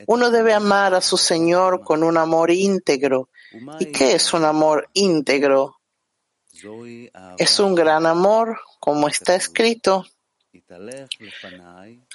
Uno 0.08 0.32
debe 0.32 0.54
amar 0.56 0.96
a 0.96 1.02
su 1.02 1.18
Señor 1.18 1.82
con 1.84 2.04
un 2.04 2.18
amor 2.18 2.50
íntegro. 2.50 3.30
¿Y 3.80 3.92
qué 3.92 4.14
es 4.14 4.34
un 4.34 4.44
amor 4.44 4.90
íntegro? 4.94 5.80
Es 7.38 7.60
un 7.60 7.76
gran 7.76 8.08
amor, 8.08 8.60
como 8.80 9.08
está 9.08 9.36
escrito. 9.36 10.08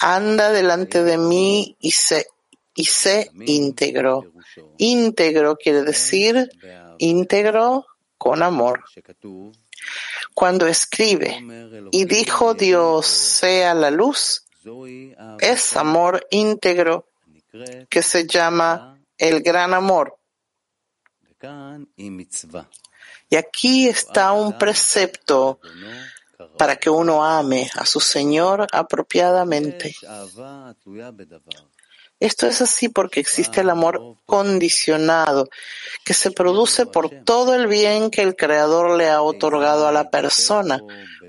Anda 0.01 0.51
delante 0.51 1.05
de 1.05 1.19
mí 1.19 1.77
y 1.79 1.93
sé, 1.93 2.27
y 2.75 2.85
sé 2.87 3.31
íntegro. 3.47 4.33
Íntegro 4.77 5.57
quiere 5.57 5.83
decir 5.83 6.51
íntegro 6.99 7.87
con 8.17 8.43
amor. 8.43 8.83
Cuando 10.35 10.67
escribe, 10.67 11.39
y 11.93 12.07
dijo 12.07 12.55
Dios 12.55 13.07
sea 13.07 13.75
la 13.75 13.93
luz, 13.93 14.48
es 15.41 15.77
amor 15.77 16.27
íntegro 16.31 17.07
que 17.89 18.03
se 18.03 18.27
llama 18.27 18.99
el 19.17 19.43
gran 19.43 19.75
amor. 19.75 20.19
Y 23.31 23.37
aquí 23.37 23.89
está 23.89 24.33
un 24.33 24.59
precepto 24.59 25.61
para 26.57 26.77
que 26.77 26.91
uno 26.91 27.25
ame 27.25 27.71
a 27.75 27.85
su 27.85 28.01
Señor 28.01 28.67
apropiadamente. 28.73 29.95
Esto 32.21 32.49
es 32.49 32.61
así 32.61 32.89
porque 32.89 33.21
existe 33.21 33.61
el 33.61 33.71
amor 33.71 34.17
condicionado, 34.27 35.49
que 36.05 36.15
se 36.15 36.33
produce 36.33 36.85
por 36.85 37.11
todo 37.25 37.55
el 37.55 37.69
bien 37.69 38.11
que 38.11 38.23
el 38.23 38.35
Creador 38.35 38.97
le 38.97 39.09
ha 39.09 39.23
otorgado 39.23 39.87
a 39.87 39.93
la 39.93 40.11
persona, 40.11 40.81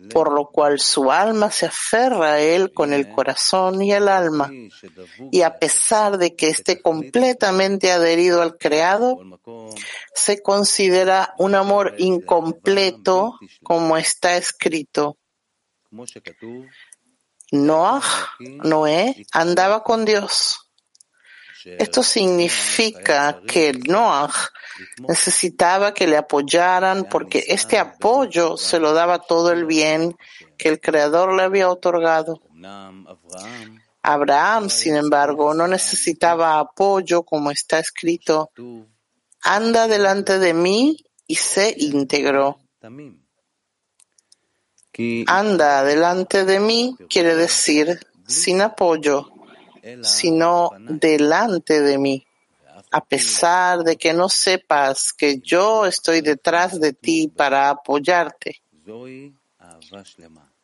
por 0.09 0.33
lo 0.33 0.47
cual 0.47 0.79
su 0.79 1.11
alma 1.11 1.51
se 1.51 1.67
aferra 1.67 2.33
a 2.33 2.39
él 2.39 2.73
con 2.73 2.91
el 2.91 3.07
corazón 3.07 3.83
y 3.83 3.93
el 3.93 4.07
alma. 4.07 4.51
Y 5.31 5.43
a 5.43 5.59
pesar 5.59 6.17
de 6.17 6.35
que 6.35 6.49
esté 6.49 6.81
completamente 6.81 7.91
adherido 7.91 8.41
al 8.41 8.57
Creado, 8.57 9.19
se 10.15 10.41
considera 10.41 11.35
un 11.37 11.53
amor 11.53 11.93
incompleto, 11.99 13.37
como 13.61 13.95
está 13.95 14.37
escrito. 14.37 15.17
Noah, 17.51 18.01
Noé, 18.39 19.25
andaba 19.33 19.83
con 19.83 20.05
Dios 20.05 20.68
esto 21.65 22.03
significa 22.03 23.41
que 23.47 23.73
Noah 23.73 24.31
necesitaba 25.07 25.93
que 25.93 26.07
le 26.07 26.17
apoyaran 26.17 27.05
porque 27.09 27.43
este 27.47 27.77
apoyo 27.77 28.57
se 28.57 28.79
lo 28.79 28.93
daba 28.93 29.19
todo 29.19 29.51
el 29.51 29.65
bien 29.65 30.15
que 30.57 30.69
el 30.69 30.79
Creador 30.79 31.33
le 31.35 31.43
había 31.43 31.69
otorgado. 31.69 32.41
Abraham, 34.01 34.69
sin 34.69 34.95
embargo, 34.95 35.53
no 35.53 35.67
necesitaba 35.67 36.59
apoyo 36.59 37.23
como 37.23 37.51
está 37.51 37.79
escrito. 37.79 38.51
Anda 39.41 39.87
delante 39.87 40.39
de 40.39 40.53
mí 40.53 40.97
y 41.27 41.35
sé 41.35 41.75
íntegro. 41.77 42.59
Anda 45.27 45.83
delante 45.83 46.45
de 46.45 46.59
mí 46.59 46.97
quiere 47.09 47.35
decir 47.35 47.99
sin 48.27 48.61
apoyo 48.61 49.31
sino 50.03 50.71
delante 50.87 51.81
de 51.81 51.97
mí, 51.97 52.25
a 52.91 53.03
pesar 53.03 53.83
de 53.83 53.97
que 53.97 54.13
no 54.13 54.29
sepas 54.29 55.13
que 55.13 55.39
yo 55.39 55.85
estoy 55.85 56.21
detrás 56.21 56.79
de 56.79 56.93
ti 56.93 57.27
para 57.27 57.69
apoyarte. 57.69 58.61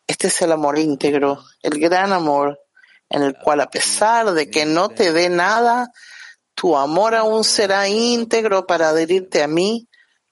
Este 0.07 0.27
es 0.27 0.41
el 0.41 0.51
amor 0.51 0.77
íntegro, 0.77 1.43
el 1.61 1.79
gran 1.79 2.13
amor, 2.13 2.59
en 3.09 3.23
el 3.23 3.37
cual 3.37 3.61
a 3.61 3.69
pesar 3.69 4.33
de 4.33 4.49
que 4.49 4.65
no 4.65 4.89
te 4.89 5.11
dé 5.11 5.29
nada, 5.29 5.91
tu 6.53 6.77
amor 6.77 7.15
aún 7.15 7.43
será 7.43 7.87
íntegro 7.87 8.65
para 8.65 8.89
adherirte 8.89 9.43
a 9.43 9.47
mí 9.47 9.87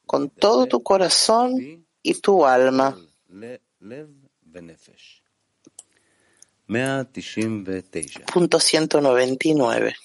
con 0.05 0.29
todo 0.29 0.67
tu 0.67 0.83
corazón 0.83 1.85
y 2.01 2.13
tu 2.15 2.45
alma. 2.45 2.97
Punto 8.31 8.59
199. 8.59 9.95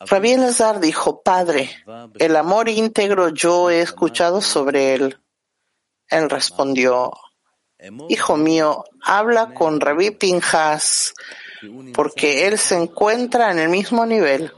Rabbi 0.00 0.32
Elazar 0.32 0.80
dijo, 0.80 1.22
Padre, 1.22 1.70
el 2.18 2.36
amor 2.36 2.68
íntegro 2.68 3.28
yo 3.28 3.70
he 3.70 3.80
escuchado 3.80 4.40
sobre 4.40 4.94
él. 4.94 5.18
Él 6.08 6.28
respondió, 6.28 7.12
Hijo 8.08 8.36
mío, 8.36 8.84
habla 9.02 9.54
con 9.54 9.80
Rabbi 9.80 10.12
Pinjas, 10.12 11.14
porque 11.94 12.46
él 12.46 12.58
se 12.58 12.76
encuentra 12.76 13.50
en 13.50 13.58
el 13.58 13.68
mismo 13.68 14.06
nivel. 14.06 14.52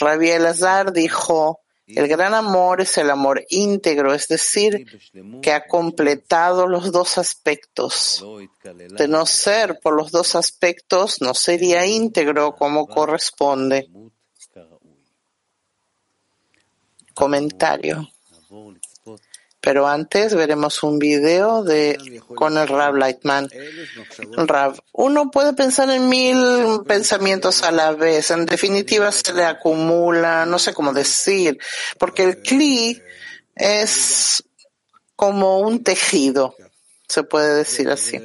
Rabbi 0.00 0.30
Elazar 0.30 0.92
dijo, 0.92 1.60
el 1.94 2.08
gran 2.08 2.34
amor 2.34 2.80
es 2.80 2.98
el 2.98 3.10
amor 3.10 3.44
íntegro, 3.48 4.14
es 4.14 4.28
decir, 4.28 4.86
que 5.42 5.52
ha 5.52 5.66
completado 5.66 6.66
los 6.66 6.92
dos 6.92 7.18
aspectos. 7.18 8.24
De 8.90 9.08
no 9.08 9.26
ser 9.26 9.80
por 9.80 9.94
los 9.94 10.10
dos 10.10 10.34
aspectos, 10.34 11.20
no 11.20 11.34
sería 11.34 11.86
íntegro 11.86 12.54
como 12.54 12.86
corresponde. 12.86 13.88
Comentario. 17.14 18.11
Pero 19.62 19.86
antes 19.86 20.34
veremos 20.34 20.82
un 20.82 20.98
video 20.98 21.62
de, 21.62 22.20
con 22.34 22.58
el 22.58 22.66
Rav 22.66 22.96
Lightman. 22.96 23.48
Rav, 24.32 24.80
uno 24.92 25.30
puede 25.30 25.52
pensar 25.52 25.88
en 25.90 26.08
mil 26.08 26.80
pensamientos 26.84 27.62
a 27.62 27.70
la 27.70 27.92
vez. 27.92 28.32
En 28.32 28.44
definitiva 28.44 29.12
se 29.12 29.32
le 29.32 29.44
acumula, 29.44 30.44
no 30.46 30.58
sé 30.58 30.74
cómo 30.74 30.92
decir, 30.92 31.58
porque 31.96 32.24
el 32.24 32.42
Kli 32.42 33.00
es 33.54 34.42
como 35.14 35.60
un 35.60 35.84
tejido, 35.84 36.56
se 37.06 37.22
puede 37.22 37.54
decir 37.54 37.88
así. 37.88 38.18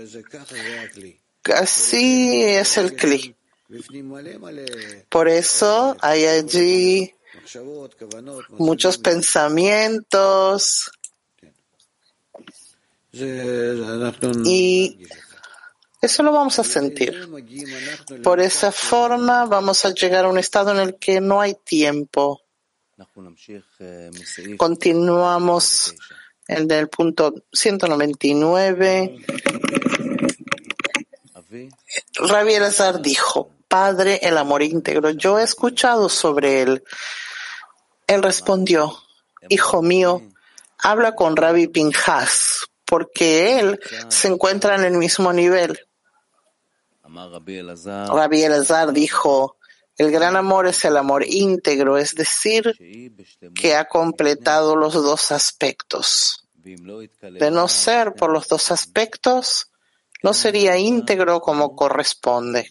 Así 1.53 2.43
es 2.43 2.77
el 2.77 2.95
Kli. 2.95 3.35
Por 5.09 5.27
eso 5.27 5.95
hay 6.01 6.25
allí 6.25 7.13
muchos 8.57 8.97
pensamientos, 8.97 10.91
y 14.45 15.07
eso 16.01 16.23
lo 16.23 16.31
vamos 16.31 16.59
a 16.59 16.63
sentir. 16.63 17.27
Por 18.23 18.39
esa 18.39 18.71
forma 18.71 19.45
vamos 19.45 19.83
a 19.85 19.93
llegar 19.93 20.25
a 20.25 20.29
un 20.29 20.37
estado 20.37 20.71
en 20.71 20.79
el 20.79 20.95
que 20.95 21.21
no 21.21 21.41
hay 21.41 21.55
tiempo. 21.55 22.41
Continuamos 24.57 25.95
en 26.47 26.71
el 26.71 26.89
punto 26.89 27.33
199. 27.51 29.17
Rabbi 32.19 32.53
Elazar 32.53 33.01
dijo, 33.01 33.51
Padre, 33.67 34.19
el 34.23 34.37
amor 34.37 34.63
íntegro, 34.63 35.11
yo 35.11 35.39
he 35.39 35.43
escuchado 35.43 36.09
sobre 36.09 36.61
él. 36.61 36.83
Él 38.07 38.23
respondió, 38.23 38.97
Hijo 39.49 39.81
mío, 39.81 40.21
habla 40.77 41.15
con 41.15 41.35
Rabbi 41.35 41.67
Pinjas, 41.67 42.67
porque 42.87 43.59
él 43.59 43.79
se 44.07 44.29
encuentra 44.29 44.75
en 44.75 44.85
el 44.85 44.93
mismo 44.93 45.31
nivel. 45.33 45.79
Rabbi 48.07 48.43
Elazar 48.43 48.93
dijo, 48.93 49.57
el 49.97 50.11
gran 50.11 50.35
amor 50.35 50.67
es 50.67 50.85
el 50.85 50.97
amor 50.97 51.25
íntegro, 51.25 51.97
es 51.97 52.15
decir, 52.15 52.75
que 53.53 53.75
ha 53.75 53.87
completado 53.87 54.75
los 54.75 54.93
dos 54.93 55.31
aspectos. 55.31 56.47
De 56.53 57.51
no 57.51 57.67
ser 57.67 58.13
por 58.13 58.31
los 58.31 58.47
dos 58.47 58.71
aspectos, 58.71 59.71
no 60.23 60.33
sería 60.33 60.77
íntegro 60.77 61.39
como 61.39 61.75
corresponde. 61.75 62.69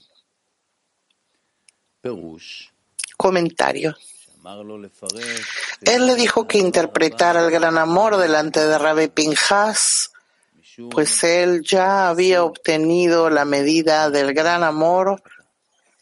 Comentario. 3.16 3.96
Él 5.82 6.06
le 6.06 6.14
dijo 6.14 6.46
que 6.46 6.58
interpretara 6.58 7.44
el 7.44 7.50
gran 7.50 7.78
amor 7.78 8.16
delante 8.16 8.60
de 8.60 8.78
Rabbi 8.78 9.08
Pinjas, 9.08 10.12
pues 10.90 11.24
él 11.24 11.62
ya 11.62 12.08
había 12.08 12.44
obtenido 12.44 13.28
la 13.30 13.44
medida 13.44 14.10
del 14.10 14.34
gran 14.34 14.62
amor 14.62 15.22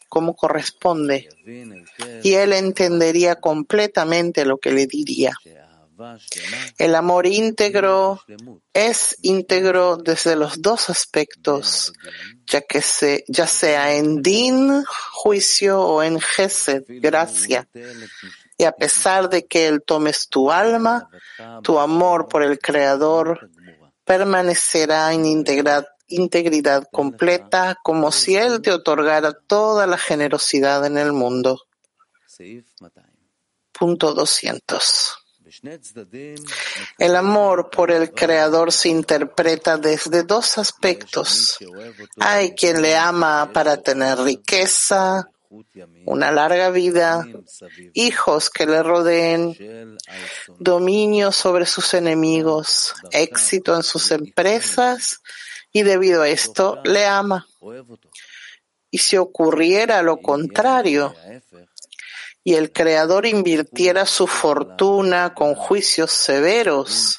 como 0.08 0.36
corresponde, 0.36 1.28
y 2.22 2.34
él 2.34 2.52
entendería 2.52 3.36
completamente 3.36 4.44
lo 4.44 4.58
que 4.58 4.72
le 4.72 4.86
diría. 4.86 5.32
El 6.78 6.94
amor 6.94 7.26
íntegro 7.26 8.20
es 8.72 9.16
íntegro 9.22 9.96
desde 9.96 10.36
los 10.36 10.60
dos 10.60 10.90
aspectos, 10.90 11.92
ya 12.46 12.62
que 12.62 12.82
ya 13.28 13.46
sea 13.46 13.94
en 13.94 14.22
din, 14.22 14.84
juicio, 15.12 15.80
o 15.80 16.02
en 16.02 16.20
gesed, 16.20 16.84
gracia. 16.88 17.68
Y 18.56 18.64
a 18.64 18.72
pesar 18.72 19.28
de 19.28 19.46
que 19.46 19.66
él 19.66 19.82
tomes 19.84 20.28
tu 20.28 20.50
alma, 20.50 21.08
tu 21.62 21.78
amor 21.78 22.28
por 22.28 22.42
el 22.42 22.58
Creador 22.58 23.50
permanecerá 24.04 25.12
en 25.12 25.26
integridad, 25.26 25.86
integridad 26.08 26.84
completa, 26.92 27.76
como 27.82 28.12
si 28.12 28.36
él 28.36 28.62
te 28.62 28.72
otorgara 28.72 29.32
toda 29.32 29.86
la 29.86 29.98
generosidad 29.98 30.84
en 30.86 30.98
el 30.98 31.12
mundo. 31.12 31.60
Punto 33.72 34.14
200. 34.14 35.23
El 36.98 37.16
amor 37.16 37.70
por 37.70 37.90
el 37.90 38.12
Creador 38.12 38.72
se 38.72 38.88
interpreta 38.88 39.76
desde 39.76 40.22
dos 40.22 40.58
aspectos. 40.58 41.58
Hay 42.18 42.54
quien 42.54 42.82
le 42.82 42.96
ama 42.96 43.50
para 43.52 43.76
tener 43.78 44.18
riqueza, 44.18 45.28
una 46.04 46.30
larga 46.30 46.70
vida, 46.70 47.26
hijos 47.92 48.50
que 48.50 48.66
le 48.66 48.82
rodeen, 48.82 49.96
dominio 50.58 51.32
sobre 51.32 51.66
sus 51.66 51.94
enemigos, 51.94 52.94
éxito 53.12 53.74
en 53.74 53.82
sus 53.82 54.10
empresas 54.10 55.20
y 55.72 55.82
debido 55.82 56.22
a 56.22 56.28
esto 56.28 56.80
le 56.84 57.06
ama. 57.06 57.46
Y 58.90 58.98
si 58.98 59.16
ocurriera 59.16 60.02
lo 60.02 60.18
contrario, 60.18 61.14
y 62.44 62.54
el 62.54 62.72
Creador 62.72 63.24
invirtiera 63.24 64.04
su 64.04 64.26
fortuna 64.26 65.34
con 65.34 65.54
juicios 65.54 66.10
severos, 66.12 67.18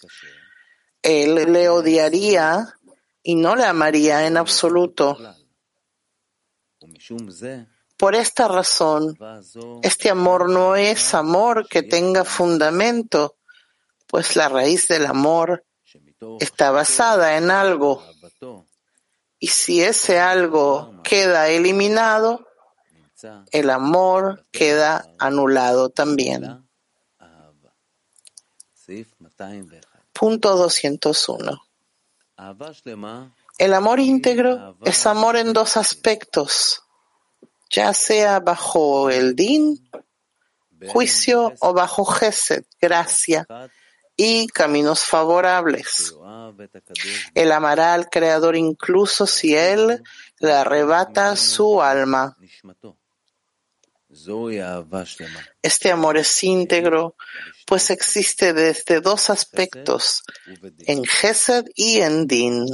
él 1.02 1.52
le 1.52 1.68
odiaría 1.68 2.78
y 3.24 3.34
no 3.34 3.56
le 3.56 3.66
amaría 3.66 4.28
en 4.28 4.38
absoluto. 4.38 5.18
Por 7.98 8.14
esta 8.14 8.48
razón, 8.48 9.18
este 9.82 10.12
amor 10.12 10.48
no 10.50 10.76
es 10.76 11.16
amor 11.16 11.68
que 11.68 11.82
tenga 11.82 12.24
fundamento, 12.24 13.38
pues 14.06 14.36
la 14.36 14.48
raíz 14.48 14.88
del 14.88 15.08
amor 15.08 15.66
está 16.40 16.70
basada 16.70 17.38
en 17.38 17.50
algo. 17.50 18.04
Y 19.40 19.48
si 19.48 19.82
ese 19.82 20.20
algo 20.20 21.02
queda 21.04 21.50
eliminado, 21.50 22.46
el 23.52 23.70
amor 23.70 24.46
queda 24.52 25.08
anulado 25.18 25.90
también. 25.90 26.66
Punto 30.14 30.56
201. 30.56 31.62
El 33.58 33.74
amor 33.74 34.00
íntegro 34.00 34.78
es 34.84 35.06
amor 35.06 35.38
en 35.38 35.54
dos 35.54 35.78
aspectos, 35.78 36.84
ya 37.70 37.94
sea 37.94 38.40
bajo 38.40 39.10
el 39.10 39.36
din, 39.36 39.90
juicio, 40.88 41.54
o 41.60 41.74
bajo 41.74 42.06
gesed, 42.06 42.66
gracia, 42.80 43.48
y 44.18 44.48
caminos 44.48 45.04
favorables. 45.04 46.16
Él 47.34 47.52
amará 47.52 47.94
al 47.94 48.10
Creador 48.10 48.56
incluso 48.56 49.26
si 49.26 49.56
Él 49.56 50.04
le 50.40 50.54
arrebata 50.54 51.36
su 51.36 51.82
alma. 51.82 52.38
Este 55.62 55.92
amor 55.92 56.18
es 56.18 56.44
íntegro, 56.44 57.16
pues 57.66 57.90
existe 57.90 58.54
desde 58.54 59.02
dos 59.02 59.30
aspectos, 59.30 60.24
en 60.80 61.04
Gesed 61.04 61.66
y 61.76 62.00
en 62.00 62.28
Din. 62.28 62.66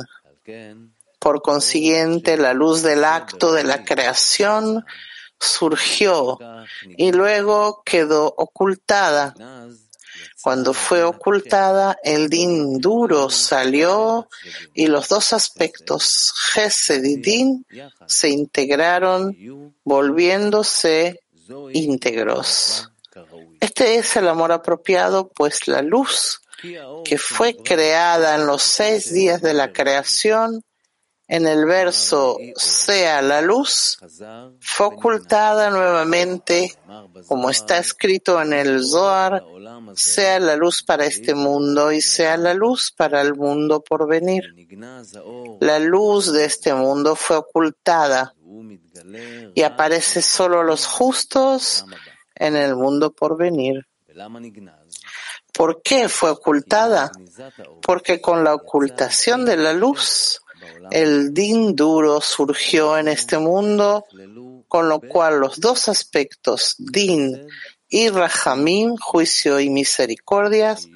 Por 1.19 1.41
consiguiente, 1.41 2.37
la 2.37 2.53
luz 2.53 2.83
del 2.83 3.03
acto 3.03 3.53
de 3.53 3.63
la 3.63 3.83
creación 3.83 4.85
surgió 5.39 6.37
y 6.97 7.11
luego 7.11 7.81
quedó 7.83 8.27
ocultada. 8.37 9.33
Cuando 10.41 10.73
fue 10.73 11.03
ocultada, 11.03 11.97
el 12.03 12.29
din 12.29 12.79
duro 12.79 13.29
salió 13.29 14.27
y 14.73 14.87
los 14.87 15.07
dos 15.07 15.33
aspectos, 15.33 16.33
Gesed 16.53 17.03
y 17.03 17.17
din, 17.17 17.65
se 18.07 18.29
integraron, 18.29 19.35
volviéndose 19.83 21.21
íntegros. 21.73 22.91
Este 23.59 23.95
es 23.95 24.15
el 24.15 24.27
amor 24.27 24.51
apropiado, 24.51 25.29
pues 25.29 25.67
la 25.67 25.81
luz 25.81 26.41
que 27.03 27.17
fue 27.17 27.55
creada 27.57 28.35
en 28.35 28.45
los 28.45 28.61
seis 28.61 29.11
días 29.11 29.41
de 29.41 29.53
la 29.53 29.71
creación, 29.73 30.63
en 31.27 31.47
el 31.47 31.65
verso 31.65 32.37
sea 32.55 33.21
la 33.21 33.41
luz, 33.41 33.97
fue 34.59 34.87
ocultada 34.87 35.69
nuevamente, 35.69 36.73
como 37.27 37.49
está 37.49 37.77
escrito 37.77 38.41
en 38.41 38.53
el 38.53 38.83
Zohar, 38.83 39.41
sea 39.95 40.39
la 40.39 40.55
luz 40.57 40.83
para 40.83 41.05
este 41.05 41.33
mundo 41.33 41.91
y 41.91 42.01
sea 42.01 42.35
la 42.37 42.53
luz 42.53 42.91
para 42.91 43.21
el 43.21 43.33
mundo 43.35 43.81
por 43.81 44.07
venir. 44.07 44.43
La 45.61 45.79
luz 45.79 46.33
de 46.33 46.45
este 46.45 46.73
mundo 46.73 47.15
fue 47.15 47.37
ocultada 47.37 48.33
y 49.53 49.61
aparece 49.63 50.21
solo 50.21 50.63
los 50.63 50.85
justos 50.85 51.85
en 52.35 52.55
el 52.55 52.75
mundo 52.75 53.11
por 53.11 53.37
venir. 53.37 53.85
¿Por 55.53 55.81
qué 55.81 56.09
fue 56.09 56.31
ocultada? 56.31 57.11
Porque 57.81 58.21
con 58.21 58.43
la 58.43 58.55
ocultación 58.55 59.45
de 59.45 59.57
la 59.57 59.73
luz, 59.73 60.41
el 60.91 61.33
din 61.33 61.75
duro 61.75 62.21
surgió 62.21 62.97
en 62.97 63.07
este 63.07 63.37
mundo, 63.37 64.05
con 64.67 64.89
lo 64.89 64.99
cual 65.01 65.39
los 65.39 65.59
dos 65.59 65.89
aspectos, 65.89 66.75
din 66.77 67.47
y 67.89 68.09
Rahamim, 68.09 68.95
juicio 68.95 69.59
y 69.59 69.69
misericordias, 69.69 70.87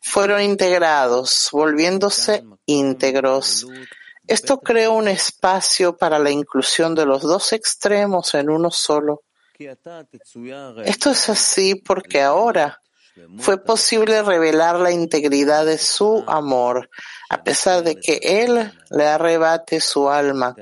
fueron 0.00 0.42
integrados, 0.42 1.48
volviéndose 1.50 2.44
íntegros. 2.66 3.66
Esto 4.26 4.60
creó 4.60 4.94
un 4.94 5.08
espacio 5.08 5.96
para 5.96 6.18
la 6.18 6.30
inclusión 6.30 6.94
de 6.94 7.06
los 7.06 7.22
dos 7.22 7.52
extremos 7.52 8.34
en 8.34 8.50
uno 8.50 8.70
solo. 8.70 9.22
Esto 10.84 11.10
es 11.10 11.28
así 11.28 11.74
porque 11.74 12.22
ahora 12.22 12.80
fue 13.38 13.62
posible 13.62 14.22
revelar 14.22 14.80
la 14.80 14.90
integridad 14.90 15.64
de 15.64 15.78
su 15.78 16.24
amor, 16.26 16.90
a 17.30 17.42
pesar 17.44 17.84
de 17.84 17.96
que 17.96 18.18
Él 18.22 18.72
le 18.90 19.06
arrebate 19.06 19.80
su 19.80 20.08
alma. 20.08 20.56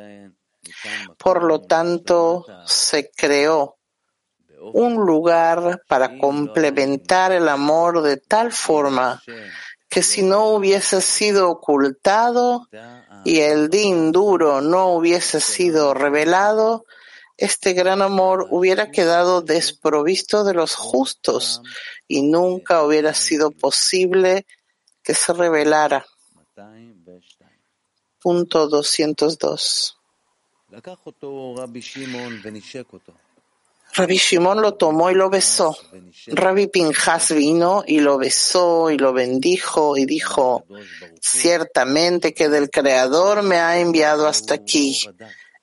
Por 1.16 1.42
lo 1.44 1.62
tanto, 1.62 2.44
se 2.66 3.11
creó 3.11 3.79
un 4.75 4.94
lugar 4.94 5.83
para 5.88 6.18
complementar 6.18 7.33
el 7.33 7.48
amor 7.48 8.03
de 8.03 8.18
tal 8.18 8.53
forma 8.53 9.22
que 9.92 10.02
si 10.02 10.22
no 10.22 10.46
hubiese 10.46 11.02
sido 11.02 11.50
ocultado 11.50 12.66
y 13.26 13.40
el 13.40 13.68
din 13.68 14.11
duro 14.11 14.62
no 14.62 14.87
hubiese 14.94 15.38
sido 15.38 15.92
revelado, 15.92 16.87
este 17.37 17.74
gran 17.74 18.00
amor 18.00 18.46
hubiera 18.50 18.90
quedado 18.90 19.42
desprovisto 19.42 20.44
de 20.44 20.55
los 20.55 20.76
justos 20.76 21.61
y 22.09 22.22
nunca 22.22 22.83
hubiera 22.83 23.12
sido 23.12 23.50
posible 23.50 24.46
que 25.02 25.12
se 25.12 25.35
revelara. 25.35 26.07
Punto 28.18 28.68
202. 28.68 29.98
Rabbi 33.94 34.16
Shimon 34.16 34.62
lo 34.62 34.74
tomó 34.74 35.11
y 35.11 35.14
lo 35.14 35.28
besó. 35.28 35.76
Rabbi 36.26 36.66
Pinjas 36.68 37.33
vino 37.33 37.85
y 37.87 38.00
lo 38.00 38.16
besó 38.16 38.90
y 38.90 38.96
lo 38.96 39.12
bendijo 39.12 39.96
y 39.96 40.07
dijo, 40.07 40.64
ciertamente 41.20 42.33
que 42.33 42.48
del 42.48 42.70
Creador 42.70 43.42
me 43.42 43.57
ha 43.57 43.78
enviado 43.78 44.26
hasta 44.26 44.55
aquí. 44.55 44.98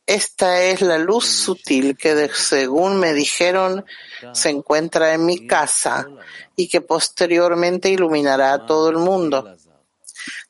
Esta 0.06 0.64
es 0.64 0.82
la 0.82 0.98
luz 0.98 1.26
sutil 1.26 1.96
que, 1.96 2.30
según 2.34 3.00
me 3.00 3.14
dijeron, 3.14 3.86
se 4.34 4.50
encuentra 4.50 5.14
en 5.14 5.26
mi 5.26 5.46
casa 5.46 6.08
y 6.56 6.68
que 6.68 6.82
posteriormente 6.82 7.90
iluminará 7.90 8.54
a 8.54 8.66
todo 8.66 8.90
el 8.90 8.98
mundo. 8.98 9.56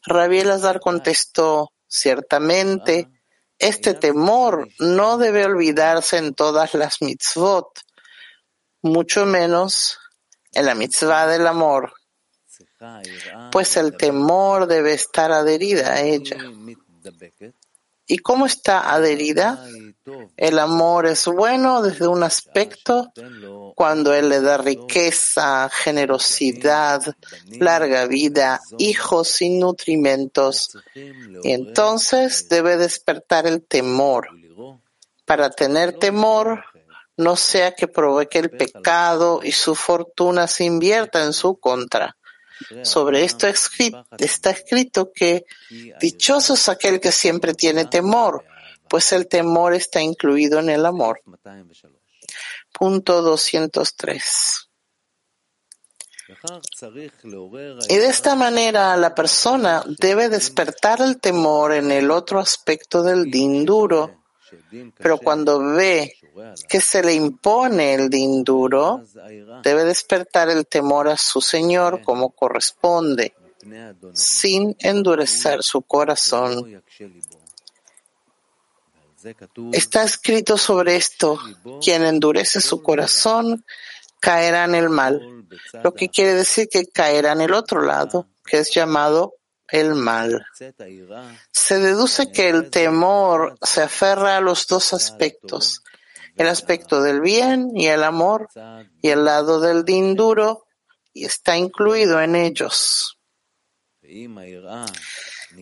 Rabbi 0.06 0.40
Elazar 0.40 0.80
contestó, 0.80 1.72
ciertamente, 1.88 3.10
este 3.60 3.94
temor 3.94 4.68
no 4.80 5.18
debe 5.18 5.46
olvidarse 5.46 6.18
en 6.18 6.34
todas 6.34 6.74
las 6.74 7.02
mitzvot, 7.02 7.68
mucho 8.82 9.26
menos 9.26 10.00
en 10.54 10.66
la 10.66 10.76
mitzvah 10.76 11.28
del 11.28 11.46
amor, 11.46 11.94
pues 13.52 13.78
el 13.78 13.98
temor 13.98 14.68
debe 14.68 14.94
estar 14.94 15.32
adherida 15.32 15.94
a 15.94 16.02
ella. 16.02 16.38
¿Y 18.12 18.18
cómo 18.18 18.48
está 18.48 18.92
adherida? 18.92 19.64
El 20.36 20.58
amor 20.58 21.06
es 21.06 21.28
bueno 21.28 21.84
desde 21.84 22.08
un 22.08 22.24
aspecto 22.24 23.14
cuando 23.76 24.16
Él 24.16 24.30
le 24.30 24.42
da 24.42 24.58
riqueza, 24.58 25.70
generosidad, 25.70 27.04
larga 27.60 28.08
vida, 28.08 28.62
hijos 28.80 29.28
sin 29.28 29.60
nutrimentos. 29.60 30.76
Y 30.96 31.52
entonces 31.52 32.50
debe 32.50 32.78
despertar 32.78 33.46
el 33.46 33.64
temor. 33.64 34.30
Para 35.26 35.52
tener 35.52 35.94
temor, 35.94 36.66
no 37.16 37.36
sea 37.36 37.76
que 37.76 37.88
provoque 37.88 38.40
el 38.40 38.50
pecado 38.50 39.42
y 39.44 39.52
su 39.52 39.76
fortuna 39.76 40.48
se 40.48 40.64
invierta 40.64 41.24
en 41.24 41.34
su 41.34 41.60
contra. 41.60 42.18
Sobre 42.84 43.24
esto 43.24 43.48
está 43.48 44.50
escrito 44.50 45.12
que 45.14 45.46
dichoso 46.00 46.54
es 46.54 46.70
aquel 46.70 47.00
que 47.00 47.12
siempre 47.12 47.54
tiene 47.54 47.86
temor, 47.86 48.46
pues 48.88 49.12
el 49.12 49.28
temor 49.28 49.74
está 49.74 50.02
incluido 50.02 50.60
en 50.60 50.70
el 50.70 50.86
amor. 50.86 51.22
Punto 52.72 53.22
203. 53.22 54.70
Y 57.90 57.96
de 57.96 58.08
esta 58.08 58.36
manera 58.36 58.96
la 58.98 59.16
persona 59.16 59.84
debe 60.00 60.30
despertar 60.30 61.02
el 61.02 61.20
temor 61.20 61.74
en 61.74 61.92
el 61.92 62.12
otro 62.12 62.40
aspecto 62.40 63.02
del 63.02 63.32
din 63.32 63.66
duro, 63.66 64.19
pero 64.98 65.18
cuando 65.18 65.60
ve 65.60 66.16
que 66.68 66.82
se 66.82 67.04
le 67.04 67.14
impone 67.14 67.94
el 67.94 68.10
din 68.10 68.44
duro, 68.44 69.04
debe 69.64 69.84
despertar 69.84 70.50
el 70.50 70.66
temor 70.68 71.08
a 71.08 71.18
su 71.18 71.42
Señor 71.42 72.02
como 72.04 72.32
corresponde, 72.32 73.34
sin 74.14 74.76
endurecer 74.80 75.64
su 75.64 75.82
corazón. 75.82 76.82
Está 79.74 80.04
escrito 80.04 80.58
sobre 80.58 80.96
esto, 80.96 81.38
quien 81.82 82.06
endurece 82.06 82.62
su 82.62 82.82
corazón 82.82 83.66
caerá 84.20 84.66
en 84.66 84.76
el 84.76 84.90
mal, 84.90 85.46
lo 85.84 85.94
que 85.94 86.10
quiere 86.10 86.34
decir 86.34 86.68
que 86.70 86.88
caerá 86.88 87.32
en 87.32 87.42
el 87.42 87.54
otro 87.54 87.82
lado, 87.82 88.28
que 88.46 88.60
es 88.60 88.72
llamado 88.72 89.36
el 89.72 89.96
mal. 89.96 90.46
Se 91.52 91.80
deduce 91.80 92.32
que 92.32 92.50
el 92.50 92.70
temor 92.70 93.58
se 93.62 93.82
aferra 93.82 94.38
a 94.38 94.42
los 94.42 94.68
dos 94.68 94.94
aspectos, 94.94 95.84
el 96.36 96.48
aspecto 96.48 97.02
del 97.02 97.22
bien 97.22 97.72
y 97.76 97.88
el 97.88 98.04
amor, 98.04 98.50
y 99.02 99.10
el 99.10 99.26
lado 99.26 99.60
del 99.60 99.84
din 99.86 100.16
duro, 100.16 100.66
y 101.14 101.26
está 101.26 101.58
incluido 101.58 102.22
en 102.22 102.36
ellos. 102.36 103.18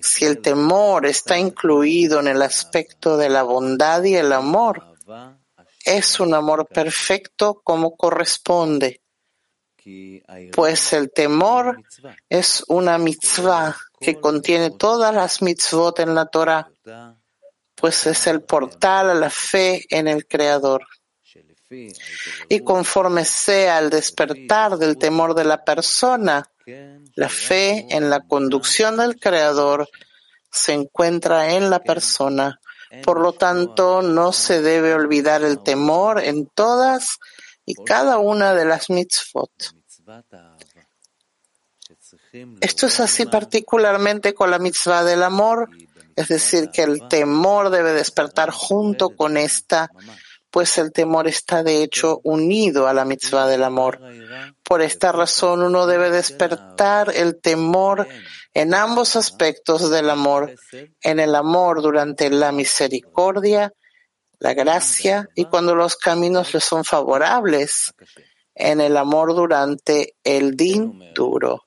Si 0.02 0.26
el 0.26 0.42
temor 0.42 1.06
está 1.06 1.38
incluido 1.38 2.20
en 2.20 2.28
el 2.28 2.42
aspecto 2.42 3.18
de 3.18 3.30
la 3.30 3.44
bondad 3.44 4.04
y 4.04 4.16
el 4.16 4.32
amor, 4.34 4.84
es 5.84 6.20
un 6.20 6.34
amor 6.34 6.68
perfecto 6.68 7.62
como 7.64 7.96
corresponde, 7.96 9.02
pues 10.54 10.94
el 10.94 11.12
temor 11.12 11.82
es 12.30 12.64
una 12.68 12.98
mitzvah 12.98 13.76
que 14.00 14.20
contiene 14.20 14.72
todas 14.72 15.14
las 15.14 15.42
mitzvot 15.42 16.00
en 16.00 16.16
la 16.16 16.26
Torah 16.28 16.70
pues 17.78 18.08
es 18.08 18.26
el 18.28 18.42
portal 18.42 19.12
a 19.12 19.14
la 19.14 19.30
fe 19.30 19.86
en 19.90 20.08
el 20.08 20.28
Creador. 20.28 20.86
Y 22.50 22.62
conforme 22.62 23.24
sea 23.24 23.80
el 23.80 23.90
despertar 23.90 24.78
del 24.78 24.98
temor 24.98 25.36
de 25.36 25.44
la 25.44 25.64
persona, 25.64 26.50
la 27.16 27.30
fe 27.30 27.86
en 27.90 28.10
la 28.10 28.22
conducción 28.22 28.98
del 28.98 29.20
Creador 29.20 29.88
se 30.52 30.74
encuentra 30.74 31.54
en 31.54 31.70
la 31.70 31.80
persona. 31.80 32.60
Por 33.04 33.20
lo 33.20 33.34
tanto, 33.34 34.02
no 34.02 34.32
se 34.32 34.62
debe 34.62 34.94
olvidar 34.94 35.44
el 35.44 35.62
temor 35.62 36.24
en 36.24 36.48
todas 36.48 37.20
y 37.66 37.76
cada 37.76 38.18
una 38.18 38.54
de 38.56 38.66
las 38.66 38.90
mitzvot. 38.90 39.52
Esto 42.62 42.88
es 42.88 43.00
así 43.00 43.26
particularmente 43.26 44.34
con 44.34 44.52
la 44.52 44.60
mitzvah 44.60 45.04
del 45.04 45.24
amor, 45.24 45.70
es 46.16 46.28
decir, 46.28 46.70
que 46.72 46.84
el 46.84 47.08
temor 47.08 47.70
debe 47.70 47.94
despertar 47.94 48.52
junto 48.52 49.10
con 49.10 49.38
esta, 49.38 49.92
pues 50.50 50.78
el 50.78 50.92
temor 50.92 51.28
está 51.28 51.64
de 51.64 51.84
hecho 51.84 52.20
unido 52.24 52.88
a 52.88 52.94
la 52.94 53.06
mitzvah 53.06 53.48
del 53.48 53.64
amor. 53.64 54.00
Por 54.64 54.82
esta 54.82 55.12
razón 55.12 55.62
uno 55.62 55.86
debe 55.86 56.10
despertar 56.10 57.12
el 57.16 57.40
temor 57.40 58.08
en 58.54 58.74
ambos 58.74 59.16
aspectos 59.16 59.90
del 59.92 60.10
amor, 60.10 60.56
en 61.02 61.20
el 61.20 61.36
amor 61.36 61.82
durante 61.82 62.30
la 62.30 62.52
misericordia, 62.52 63.72
la 64.40 64.54
gracia 64.54 65.30
y 65.36 65.46
cuando 65.46 65.76
los 65.76 65.96
caminos 65.96 66.54
le 66.54 66.60
son 66.60 66.84
favorables, 66.84 67.94
en 68.56 68.82
el 68.82 68.98
amor 68.98 69.36
durante 69.36 70.16
el 70.24 70.56
din 70.56 71.14
duro. 71.14 71.67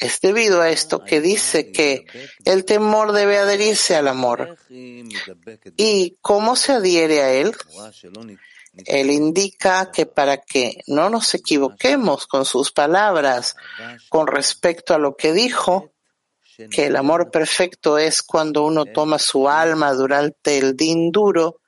Es 0.00 0.20
debido 0.20 0.60
a 0.60 0.70
esto 0.70 1.04
que 1.04 1.20
dice 1.20 1.72
que 1.72 2.06
el 2.44 2.64
temor 2.64 3.12
debe 3.12 3.38
adherirse 3.38 3.96
al 3.96 4.06
amor. 4.06 4.56
¿Y 4.68 6.16
cómo 6.20 6.54
se 6.54 6.72
adhiere 6.72 7.22
a 7.22 7.32
él? 7.32 7.52
Él 8.86 9.10
indica 9.10 9.90
que 9.90 10.06
para 10.06 10.36
que 10.36 10.82
no 10.86 11.10
nos 11.10 11.34
equivoquemos 11.34 12.28
con 12.28 12.44
sus 12.44 12.70
palabras 12.70 13.56
con 14.08 14.28
respecto 14.28 14.94
a 14.94 14.98
lo 14.98 15.16
que 15.16 15.32
dijo, 15.32 15.90
que 16.70 16.86
el 16.86 16.96
amor 16.96 17.30
perfecto 17.30 17.98
es 17.98 18.22
cuando 18.22 18.64
uno 18.64 18.84
toma 18.84 19.18
su 19.18 19.48
alma 19.48 19.92
durante 19.92 20.58
el 20.58 20.76
din 20.76 21.10
duro 21.10 21.60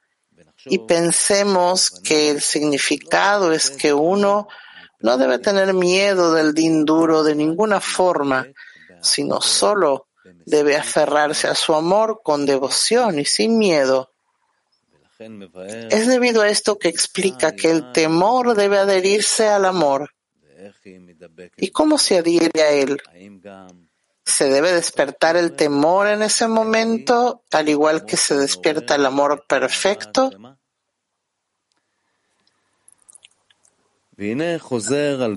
y 0.67 0.79
pensemos 0.81 1.91
que 1.91 2.31
el 2.31 2.41
significado 2.41 3.53
es 3.53 3.71
que 3.71 3.93
uno 3.93 4.49
no 5.01 5.17
debe 5.17 5.39
tener 5.39 5.73
miedo 5.75 6.33
del 6.35 6.55
din 6.55 6.85
duro 6.85 7.23
de 7.23 7.35
ninguna 7.35 7.81
forma, 7.81 8.47
sino 9.01 9.41
solo 9.41 10.09
debe 10.45 10.77
aferrarse 10.77 11.49
a 11.49 11.55
su 11.55 11.75
amor 11.75 12.21
con 12.23 12.47
devoción 12.47 13.19
y 13.19 13.25
sin 13.25 13.59
miedo. 13.59 14.11
Es 15.91 16.07
debido 16.07 16.43
a 16.43 16.49
esto 16.49 16.79
que 16.79 16.89
explica 16.89 17.53
que 17.53 17.71
el 17.71 17.93
temor 17.93 18.55
debe 18.55 18.79
adherirse 18.79 19.49
al 19.49 19.67
amor. 19.67 20.11
¿Y 21.57 21.71
cómo 21.71 21.99
se 21.99 22.19
adhiere 22.19 22.63
a 22.63 22.71
él? 22.71 23.01
¿Se 24.25 24.49
debe 24.49 24.73
despertar 24.73 25.37
el 25.37 25.57
temor 25.57 26.07
en 26.07 26.23
ese 26.23 26.47
momento, 26.47 27.43
al 27.51 27.69
igual 27.69 28.05
que 28.05 28.17
se 28.17 28.37
despierta 28.37 28.95
el 28.95 29.05
amor 29.05 29.45
perfecto? 29.47 30.31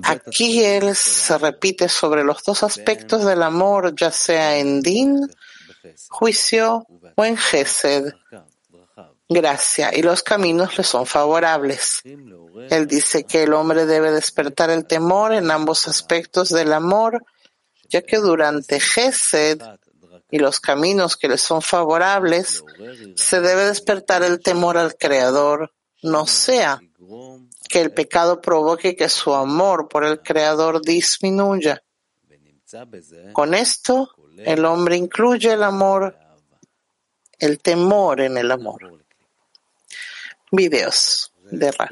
Aquí 0.04 0.62
él 0.62 0.94
se 0.94 1.38
repite 1.38 1.88
sobre 1.88 2.22
los 2.22 2.42
dos 2.44 2.62
aspectos 2.62 3.24
del 3.24 3.42
amor, 3.42 3.94
ya 3.96 4.10
sea 4.10 4.58
en 4.58 4.82
din, 4.82 5.26
juicio 6.08 6.86
o 7.16 7.24
en 7.24 7.38
gesed, 7.38 8.12
gracia, 9.26 9.90
y 9.96 10.02
los 10.02 10.22
caminos 10.22 10.76
le 10.76 10.84
son 10.84 11.06
favorables. 11.06 12.02
Él 12.70 12.86
dice 12.86 13.24
que 13.24 13.44
el 13.44 13.54
hombre 13.54 13.86
debe 13.86 14.12
despertar 14.12 14.68
el 14.68 14.86
temor 14.86 15.32
en 15.32 15.50
ambos 15.50 15.88
aspectos 15.88 16.50
del 16.50 16.72
amor, 16.72 17.24
ya 17.88 18.02
que 18.02 18.18
durante 18.18 18.80
gesed 18.80 19.62
y 20.30 20.38
los 20.38 20.60
caminos 20.60 21.16
que 21.16 21.28
le 21.28 21.38
son 21.38 21.62
favorables, 21.62 22.62
se 23.16 23.40
debe 23.40 23.64
despertar 23.64 24.22
el 24.22 24.40
temor 24.40 24.76
al 24.76 24.94
Creador, 24.96 25.72
no 26.02 26.26
sea 26.26 26.80
que 27.68 27.80
el 27.80 27.92
pecado 27.92 28.40
provoque 28.40 28.96
que 28.96 29.08
su 29.08 29.34
amor 29.34 29.88
por 29.88 30.04
el 30.04 30.20
Creador 30.20 30.82
disminuya. 30.82 31.82
Con 33.32 33.54
esto, 33.54 34.10
el 34.38 34.64
hombre 34.64 34.96
incluye 34.96 35.52
el 35.52 35.62
amor, 35.62 36.16
el 37.38 37.58
temor 37.60 38.20
en 38.20 38.36
el 38.36 38.50
amor. 38.50 39.04
Videos 40.50 41.32
de 41.50 41.70
Raf. 41.72 41.90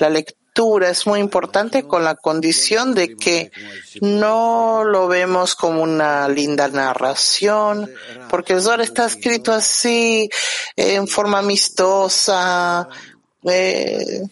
La 0.00 0.10
lectura 0.10 0.90
es 0.90 1.06
muy 1.06 1.20
importante 1.20 1.84
con 1.84 2.04
la 2.04 2.16
condición 2.16 2.94
de 2.94 3.16
que 3.16 3.50
no 4.00 4.82
lo 4.84 5.08
vemos 5.08 5.54
como 5.54 5.82
una 5.82 6.28
linda 6.28 6.68
narración, 6.68 7.90
porque 8.28 8.54
el 8.54 8.62
Zohar 8.62 8.80
está 8.80 9.06
escrito 9.06 9.52
así, 9.52 10.28
en 10.76 11.06
forma 11.06 11.38
amistosa, 11.38 12.88
eh, 13.44 14.22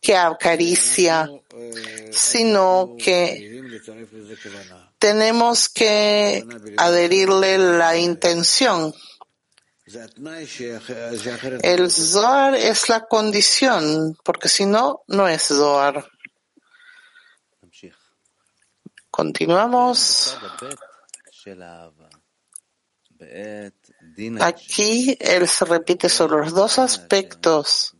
que 0.00 0.16
acaricia, 0.16 1.30
sino 2.10 2.96
que 2.98 3.62
tenemos 4.98 5.68
que 5.68 6.44
adherirle 6.76 7.58
la 7.58 7.96
intención. 7.96 8.92
El 11.62 11.90
Zohar 11.90 12.54
es 12.54 12.88
la 12.88 13.06
condición, 13.06 14.16
porque 14.24 14.48
si 14.48 14.64
no, 14.64 15.02
no 15.08 15.28
es 15.28 15.42
Zohar. 15.42 16.08
Continuamos. 19.10 20.38
Aquí 24.40 25.16
él 25.20 25.48
se 25.48 25.64
repite 25.64 26.08
sobre 26.08 26.38
los 26.38 26.52
dos 26.52 26.78
aspectos. 26.78 27.96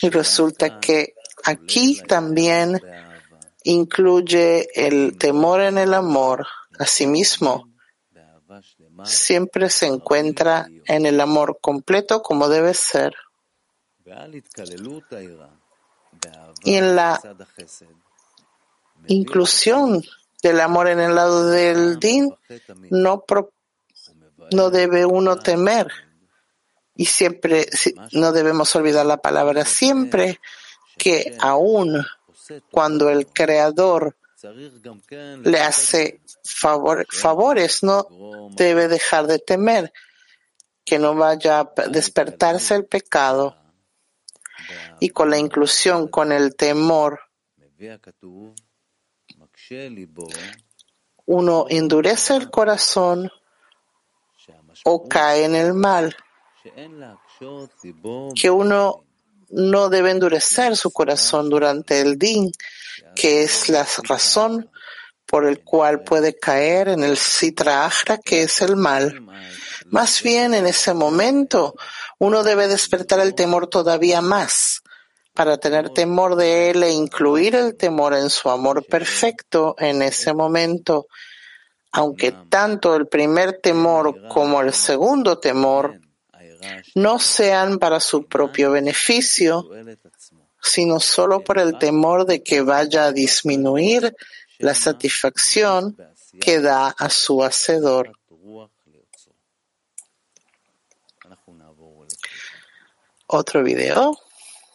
Y 0.00 0.10
resulta 0.10 0.80
que 0.80 1.14
aquí 1.44 2.00
también 2.06 2.80
incluye 3.64 4.68
el 4.74 5.18
temor 5.18 5.60
en 5.60 5.78
el 5.78 5.94
amor. 5.94 6.46
Asimismo, 6.78 7.68
siempre 9.04 9.68
se 9.70 9.86
encuentra 9.86 10.68
en 10.86 11.06
el 11.06 11.20
amor 11.20 11.58
completo 11.60 12.22
como 12.22 12.48
debe 12.48 12.74
ser. 12.74 13.14
Y 16.64 16.74
en 16.74 16.96
la 16.96 17.20
inclusión 19.06 20.02
del 20.42 20.60
amor 20.60 20.88
en 20.88 21.00
el 21.00 21.14
lado 21.14 21.48
del 21.48 21.98
din, 21.98 22.34
no, 22.90 23.24
no 24.52 24.70
debe 24.70 25.06
uno 25.06 25.38
temer. 25.38 25.88
Y 26.94 27.06
siempre, 27.06 27.66
no 28.12 28.32
debemos 28.32 28.74
olvidar 28.76 29.06
la 29.06 29.16
palabra 29.16 29.64
siempre, 29.64 30.40
que 30.98 31.36
aún 31.40 32.04
cuando 32.70 33.08
el 33.08 33.26
Creador 33.26 34.16
le 35.44 35.60
hace 35.60 36.20
favores, 36.44 37.82
no 37.82 38.06
debe 38.54 38.88
dejar 38.88 39.26
de 39.26 39.38
temer 39.38 39.92
que 40.84 40.98
no 40.98 41.14
vaya 41.14 41.60
a 41.60 41.72
despertarse 41.88 42.74
el 42.74 42.84
pecado. 42.86 43.56
Y 45.00 45.10
con 45.10 45.30
la 45.30 45.38
inclusión, 45.38 46.08
con 46.08 46.32
el 46.32 46.54
temor, 46.56 47.20
uno 51.26 51.66
endurece 51.68 52.36
el 52.36 52.50
corazón 52.50 53.30
o 54.84 55.08
cae 55.08 55.44
en 55.44 55.54
el 55.54 55.74
mal, 55.74 56.16
que 58.34 58.50
uno 58.50 59.04
no 59.50 59.88
debe 59.88 60.10
endurecer 60.10 60.76
su 60.76 60.90
corazón 60.90 61.50
durante 61.50 62.00
el 62.00 62.18
din, 62.18 62.50
que 63.14 63.42
es 63.44 63.68
la 63.68 63.86
razón 64.04 64.70
por 65.26 65.46
el 65.46 65.62
cual 65.62 66.02
puede 66.02 66.38
caer 66.38 66.88
en 66.88 67.04
el 67.04 67.16
sitra 67.16 67.86
ajra, 67.86 68.18
que 68.18 68.42
es 68.42 68.60
el 68.60 68.76
mal. 68.76 69.26
Más 69.86 70.22
bien 70.22 70.54
en 70.54 70.66
ese 70.66 70.94
momento 70.94 71.74
uno 72.18 72.42
debe 72.42 72.68
despertar 72.68 73.20
el 73.20 73.34
temor 73.34 73.68
todavía 73.68 74.20
más 74.20 74.81
para 75.34 75.56
tener 75.58 75.90
temor 75.90 76.36
de 76.36 76.70
él 76.70 76.82
e 76.82 76.90
incluir 76.90 77.54
el 77.54 77.76
temor 77.76 78.14
en 78.14 78.28
su 78.28 78.50
amor 78.50 78.84
perfecto 78.84 79.74
en 79.78 80.02
ese 80.02 80.34
momento, 80.34 81.06
aunque 81.90 82.32
tanto 82.48 82.94
el 82.94 83.06
primer 83.06 83.60
temor 83.60 84.28
como 84.28 84.60
el 84.60 84.72
segundo 84.72 85.38
temor 85.38 86.00
no 86.94 87.18
sean 87.18 87.78
para 87.78 88.00
su 88.00 88.26
propio 88.26 88.72
beneficio, 88.72 89.68
sino 90.60 91.00
solo 91.00 91.42
por 91.42 91.58
el 91.58 91.78
temor 91.78 92.26
de 92.26 92.42
que 92.42 92.60
vaya 92.60 93.06
a 93.06 93.12
disminuir 93.12 94.14
la 94.58 94.74
satisfacción 94.74 95.96
que 96.40 96.60
da 96.60 96.88
a 96.88 97.10
su 97.10 97.42
hacedor. 97.42 98.12
Otro 103.26 103.62
video. 103.64 104.21